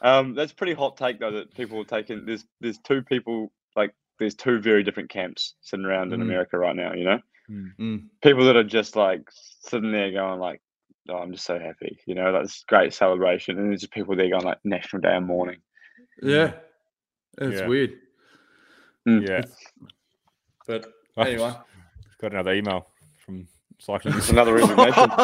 [0.00, 2.24] Um, that's pretty hot take though that people are taking.
[2.26, 6.24] There's there's two people like there's two very different camps sitting around in Mm.
[6.24, 6.92] America right now.
[6.94, 7.20] You know,
[7.50, 8.08] Mm.
[8.22, 9.22] people that are just like
[9.62, 10.60] sitting there going like,
[11.08, 14.30] "Oh, I'm just so happy," you know, like great celebration, and there's just people there
[14.30, 15.60] going like National Day of Mourning.
[16.22, 16.52] Yeah.
[17.40, 17.66] It's Yeah.
[17.68, 17.92] weird.
[19.08, 19.28] Mm.
[19.28, 19.42] Yeah.
[20.66, 21.52] But Oh, anyway.
[22.20, 22.88] Got another email
[23.24, 23.46] from
[23.78, 24.16] cycling.
[24.16, 25.10] It's another resignation.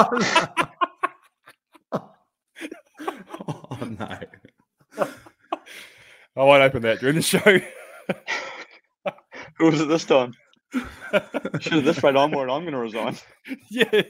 [3.48, 4.18] oh no.
[6.36, 7.60] I won't open that during the show.
[9.58, 10.34] Who was it this time?
[11.60, 13.16] Should at this rate, I'm worried I'm going to resign.
[13.70, 14.02] yeah.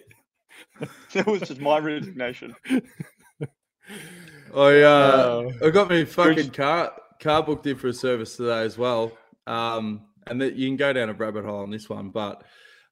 [1.13, 2.55] That was just my resignation.
[2.71, 2.81] I
[4.55, 5.53] uh, Oh.
[5.65, 9.13] I got my fucking car car booked in for a service today as well.
[9.47, 12.11] Um, and that you can go down a rabbit hole on this one.
[12.11, 12.43] But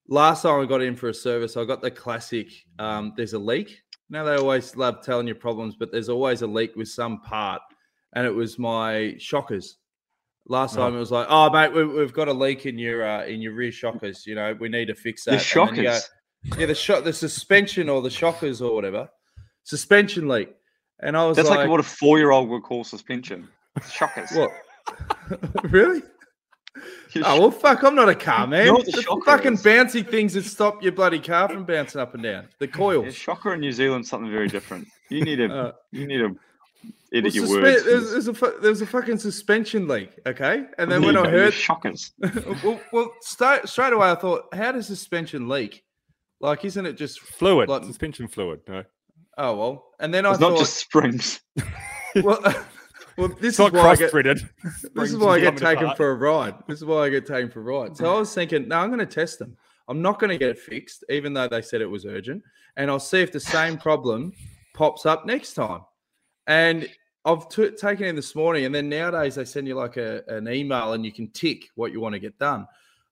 [0.08, 2.48] last time I got in for a service, I got the classic.
[2.78, 3.82] Um, there's a leak.
[4.10, 7.62] Now they always love telling you problems, but there's always a leak with some part,
[8.14, 9.78] and it was my shockers.
[10.48, 13.24] Last time it was like, oh mate, we, we've got a leak in your uh,
[13.24, 14.26] in your rear shockers.
[14.26, 15.30] You know, we need to fix that.
[15.30, 16.10] The you go, shockers.
[16.58, 19.08] yeah, the shot, the suspension or the shockers or whatever,
[19.62, 20.50] suspension leak.
[21.00, 23.48] And I was That's like, like, what a four year old would call suspension.
[23.90, 24.30] Shockers.
[24.32, 24.50] what?
[25.64, 26.02] really?
[27.14, 27.82] Your Oh well, fuck!
[27.82, 28.66] I'm not a car man.
[28.66, 29.62] know what the the fucking is?
[29.62, 32.48] bouncy things that stop your bloody car from bouncing up and down.
[32.58, 33.14] The Yeah, coils.
[33.14, 34.88] shocker in New Zealand something very different.
[35.10, 36.36] You need to Uh, you need to
[37.12, 37.84] well, your suspe- words.
[37.84, 40.10] there's, there's a fu- there a fucking suspension leak.
[40.26, 42.12] Okay, and then when I heard, shockers.
[42.64, 45.84] well, well straight, straight away I thought, how does suspension leak?
[46.40, 48.60] Like, isn't it just Fluid, Like- suspension fluid.
[48.66, 48.84] No.
[49.38, 49.84] oh well?
[50.00, 51.40] And then I It's thought, not just springs.
[52.16, 52.40] well,
[53.16, 54.12] well, this is not why I get.
[54.94, 56.54] This is why I get taken for a ride.
[56.66, 57.96] This is why I get taken for a ride.
[57.96, 59.56] So I was thinking, no, I'm going to test them.
[59.88, 62.42] I'm not going to get it fixed, even though they said it was urgent.
[62.76, 64.32] And I'll see if the same problem
[64.74, 65.82] pops up next time.
[66.46, 66.88] And
[67.24, 70.48] I've t- taken in this morning, and then nowadays they send you like a, an
[70.48, 72.66] email and you can tick what you want to get done.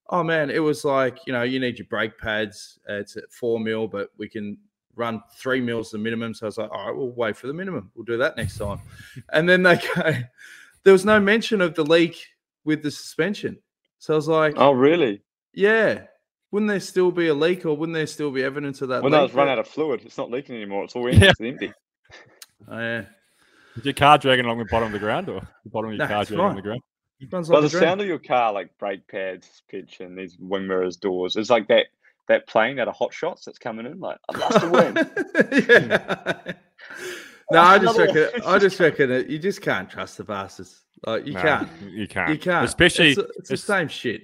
[0.09, 2.79] Oh man, it was like, you know, you need your brake pads.
[2.89, 4.59] Uh, it's at four mil, but we can
[5.01, 6.35] run three mils the minimum.
[6.35, 7.91] So I was like, all right, we'll wait for the minimum.
[7.95, 8.81] We'll do that next time.
[9.33, 10.13] and then they go,
[10.85, 12.25] there was no mention of the leak
[12.65, 13.59] with the suspension.
[13.99, 15.23] So I was like, Oh really?
[15.53, 16.05] yeah,
[16.53, 19.11] wouldn't there still be a leak or wouldn't there still be evidence of that Well
[19.11, 19.19] leak?
[19.21, 20.03] no, it's run out of fluid.
[20.05, 20.85] It's not leaking anymore.
[20.85, 21.21] It's all empty.
[21.25, 21.31] Yeah.
[21.31, 21.73] It's empty.
[22.69, 23.05] Oh, yeah.
[23.77, 26.07] Is your car dragging along the bottom of the ground or the bottom of your
[26.07, 26.81] Nah, car it's dragging on the ground?
[27.31, 27.83] Runs But like the a dream.
[27.89, 31.87] sound of your car, like brake pads, suspension, these wing mirrors, doors, it's like that
[32.31, 34.01] that plane out of hot shots that's coming in.
[34.01, 35.69] Like I'd love to win.
[35.69, 36.53] yeah.
[37.53, 38.29] No, I just reckon.
[38.47, 40.83] I just reckon it, you just can't trust the bastards.
[41.07, 41.69] Like you No, can't.
[41.83, 42.31] You can't.
[42.31, 42.65] You can't.
[42.65, 44.23] Especially, it's, the- it's the same shit.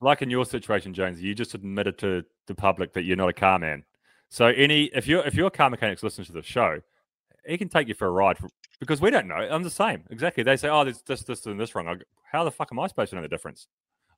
[0.00, 3.32] like in your situation, Jones, you just admitted to the public that you're not a
[3.32, 3.84] car man.
[4.28, 6.80] So any if you're if your car mechanics listen to the show,
[7.44, 8.48] he can take you for a ride for,
[8.78, 9.34] because we don't know.
[9.34, 10.44] I'm the same exactly.
[10.44, 12.78] They say, "Oh, there's this, this, and this wrong." I go, How the fuck am
[12.78, 13.66] I supposed to know the difference?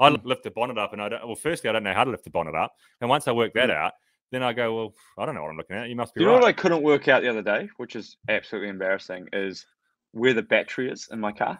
[0.00, 1.26] I li- lift the bonnet up, and I don't.
[1.26, 3.52] Well, firstly, I don't know how to lift the bonnet up, and once I work
[3.54, 3.92] that out,
[4.30, 5.88] then I go, "Well, I don't know what I'm looking at.
[5.88, 7.94] You must be Do you know what I couldn't work out the other day, which
[7.96, 9.66] is absolutely embarrassing, is
[10.12, 11.58] where the battery is in my car.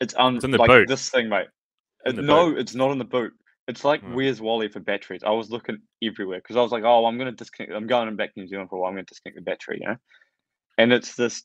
[0.00, 0.88] It's un It's in the like boot.
[0.88, 1.48] this thing, mate.
[2.04, 3.32] The no, it's not in the boot.
[3.68, 4.14] It's like Hmm.
[4.14, 5.22] where's Wally for batteries?
[5.22, 7.72] I was looking everywhere because I was like, oh, I'm gonna disconnect.
[7.72, 8.88] I'm going back to New Zealand for a while.
[8.88, 9.96] I'm gonna disconnect the battery, you know.
[10.78, 11.44] And it's this.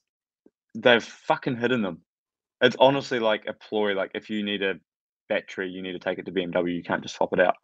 [0.74, 2.02] They've fucking hidden them.
[2.62, 3.94] It's honestly like a ploy.
[3.94, 4.80] Like if you need a
[5.30, 6.76] battery, you need to take it to BMW.
[6.76, 7.56] You can't just swap it out.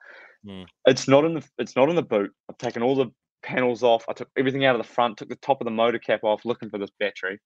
[0.45, 0.63] Hmm.
[0.85, 1.43] It's not in the.
[1.57, 2.31] It's not in the boot.
[2.49, 3.07] I've taken all the
[3.43, 4.05] panels off.
[4.09, 5.17] I took everything out of the front.
[5.17, 7.39] Took the top of the motor cap off, looking for this battery.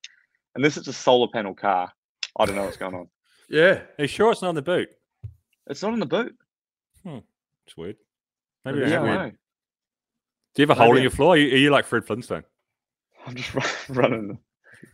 [0.55, 1.91] And this is a solar panel car.
[2.37, 3.07] I don't know what's going on.
[3.47, 3.81] Yeah.
[3.99, 4.89] Are you sure it's not in the boot?
[5.67, 6.35] It's not in the boot.
[7.03, 7.19] Hmm.
[7.67, 7.97] It's weird.
[8.63, 9.25] Maybe It you is don't have I one.
[9.27, 9.31] know.
[10.55, 11.33] Do you have a hole in your floor?
[11.35, 12.43] Are you, are you like Fred Flintstone?
[13.27, 13.53] I'm just
[13.89, 14.39] running.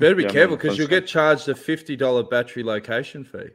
[0.02, 3.52] Better be Yeah, careful because you'll get charged a fifty dollar battery location fee.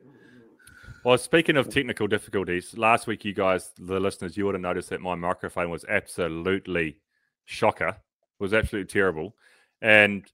[1.07, 4.91] Well, speaking of technical difficulties, last week you guys, the listeners, you would have noticed
[4.91, 6.99] that my microphone was absolutely
[7.45, 7.91] shocker.
[7.91, 7.97] It
[8.41, 9.37] was absolutely terrible.
[9.81, 10.25] And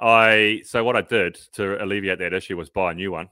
[0.00, 3.28] I, so what I did to alleviate that issue was buy a new one.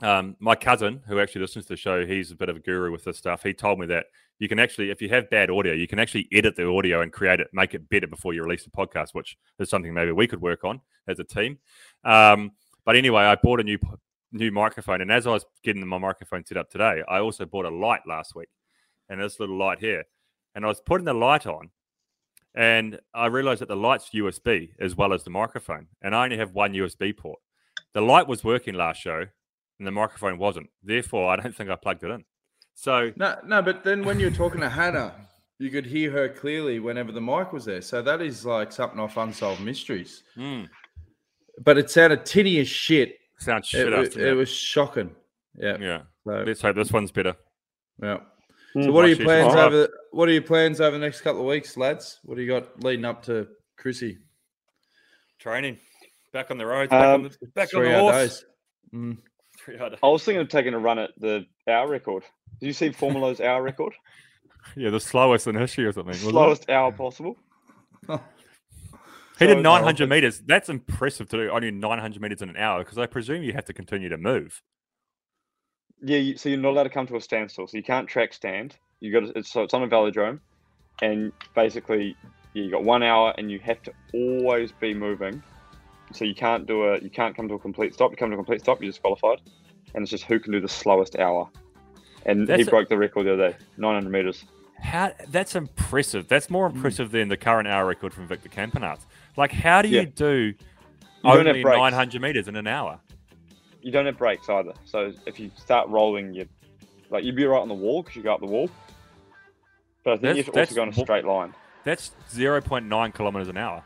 [0.00, 2.92] Um, my cousin, who actually listens to the show, he's a bit of a guru
[2.92, 3.42] with this stuff.
[3.42, 4.06] He told me that
[4.38, 7.12] you can actually, if you have bad audio, you can actually edit the audio and
[7.12, 10.28] create it, make it better before you release the podcast, which is something maybe we
[10.28, 11.58] could work on as a team.
[12.04, 12.52] Um,
[12.84, 13.78] but anyway, I bought a new
[14.32, 15.00] new microphone.
[15.00, 18.00] And as I was getting my microphone set up today, I also bought a light
[18.06, 18.48] last week
[19.08, 20.04] and this little light here.
[20.54, 21.70] And I was putting the light on
[22.54, 25.86] and I realized that the light's USB as well as the microphone.
[26.02, 27.38] And I only have one USB port.
[27.94, 29.24] The light was working last show
[29.78, 30.70] and the microphone wasn't.
[30.82, 32.24] Therefore, I don't think I plugged it in.
[32.74, 35.14] So, No, no, but then when you're talking to Hannah,
[35.58, 37.82] you could hear her clearly whenever the mic was there.
[37.82, 40.24] So that is like something off unsolved mysteries.
[40.36, 40.68] mm,
[41.62, 43.18] But it sounded tinny as shit.
[43.44, 43.88] Sounds It, shit.
[43.88, 44.36] it, after it that.
[44.36, 45.10] was shocking.
[45.58, 45.76] Yeah.
[45.80, 46.02] yeah.
[46.24, 47.34] So, Let's hope this one's better.
[48.02, 48.18] yeah.
[48.74, 48.84] Hmm.
[48.84, 49.72] So what are your plans Alright.
[49.72, 49.88] over?
[50.12, 52.20] What are your plans over the next couple of weeks, lads?
[52.24, 54.18] What do you got leading up to Chrissy?
[55.38, 55.78] Training.
[56.32, 56.88] Back on the road.
[56.88, 58.44] Back on Um, the, back on the horse.
[58.94, 59.18] Mm.
[59.58, 62.22] Three hour I was thinking of taking a run at the hour record.
[62.60, 63.92] Did you see Formolo's hour record?
[64.76, 66.10] Yeah, the slowest in history or something.
[66.12, 66.30] wasn't it?
[66.30, 67.36] Slowest hour possible.
[69.42, 70.06] He did 900 powerful.
[70.06, 70.42] meters.
[70.46, 73.64] That's impressive to do only 900 meters in an hour because I presume you have
[73.66, 74.62] to continue to move.
[76.02, 77.66] Yeah, you, so you're not allowed to come to a standstill.
[77.66, 78.76] So you can't track stand.
[79.00, 80.40] You got to, it's, so it's on a velodrome,
[81.00, 82.16] and basically,
[82.54, 85.42] yeah, you got one hour, and you have to always be moving.
[86.12, 88.10] So you can't do a, you can't come to a complete stop.
[88.10, 89.40] You come to a complete stop, you're disqualified,
[89.94, 91.48] and it's just who can do the slowest hour.
[92.26, 94.44] And That's he a- broke the record the other day, 900 meters.
[94.82, 96.28] How that's impressive.
[96.28, 96.76] That's more Hmm.
[96.76, 99.06] impressive than the current hour record from Victor Campenaerts.
[99.36, 100.04] Like, how do you Yeah.
[100.14, 100.54] do You
[101.24, 102.98] only 900 meters in an hour?
[103.80, 104.72] You don't have brakes either.
[104.84, 106.46] So if you start rolling, you
[107.10, 108.68] like you'd be right on the wall because you go up the wall.
[110.04, 111.54] But I think That's- you have also go in a straight line.
[111.84, 113.82] That's 0.9 kilometers an hour.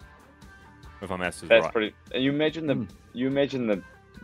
[1.02, 1.72] If maths is That's right.
[1.72, 1.94] pretty.
[2.14, 3.82] And you imagine the you imagine the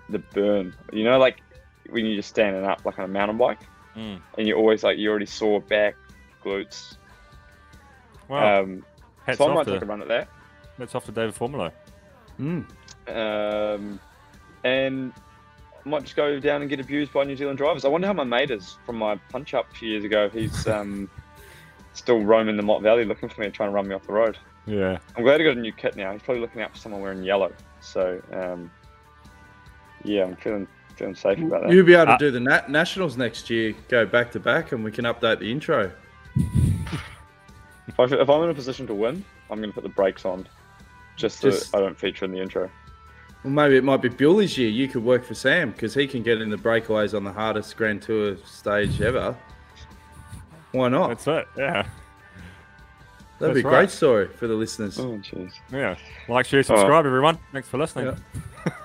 [0.08, 0.74] the burn.
[0.92, 1.42] You know, like
[1.90, 3.60] when you're just standing up like on a mountain bike,
[3.96, 4.20] Mm.
[4.38, 5.94] and you're always like you already saw back,
[6.44, 6.96] glutes.
[8.28, 8.84] Well, um,
[9.26, 10.28] hats so I might to- take a run at that.
[10.78, 11.72] that's off to Davide Formolo.
[12.40, 12.66] Mm.
[13.08, 14.00] Um,
[14.64, 15.12] and
[15.84, 17.84] I might just go down and get abused by New Zealand drivers.
[17.84, 20.28] I wonder how my mate is from my punch up a few years ago.
[20.30, 21.10] He's um,
[21.92, 24.12] still roaming the Mott Valley looking for me, and trying to run me off the
[24.12, 24.38] road.
[24.66, 24.98] Yeah.
[25.16, 26.12] I'm glad I got a new kit now.
[26.12, 27.52] He's probably looking out for someone wearing yellow.
[27.80, 28.70] So um,
[30.04, 31.72] yeah, I'm feeling feeling safe about that.
[31.72, 33.74] You'll be able to Uh, do the nat- nationals next year.
[33.88, 35.90] Go back to back, and we can update the intro.
[37.92, 40.24] If, I, if I'm in a position to win, I'm going to put the brakes
[40.24, 40.48] on,
[41.16, 42.70] just so Just- I don't feature in the intro.
[43.44, 44.70] Well, maybe it might be Billy's year.
[44.70, 47.76] You could work for Sam because he can get in the breakaways on the hardest
[47.76, 49.36] Grand Tour stage ever.
[50.70, 51.08] Why not?
[51.08, 51.48] That's it.
[51.56, 51.86] Yeah.
[53.40, 55.00] That'd be a that's great story for the listeners.
[55.00, 55.52] Oh jeez.
[55.72, 55.96] Yeah.
[56.28, 57.38] Like, share, subscribe, everyone.
[57.52, 58.06] Thanks for listening.
[58.06, 58.72] Yeah.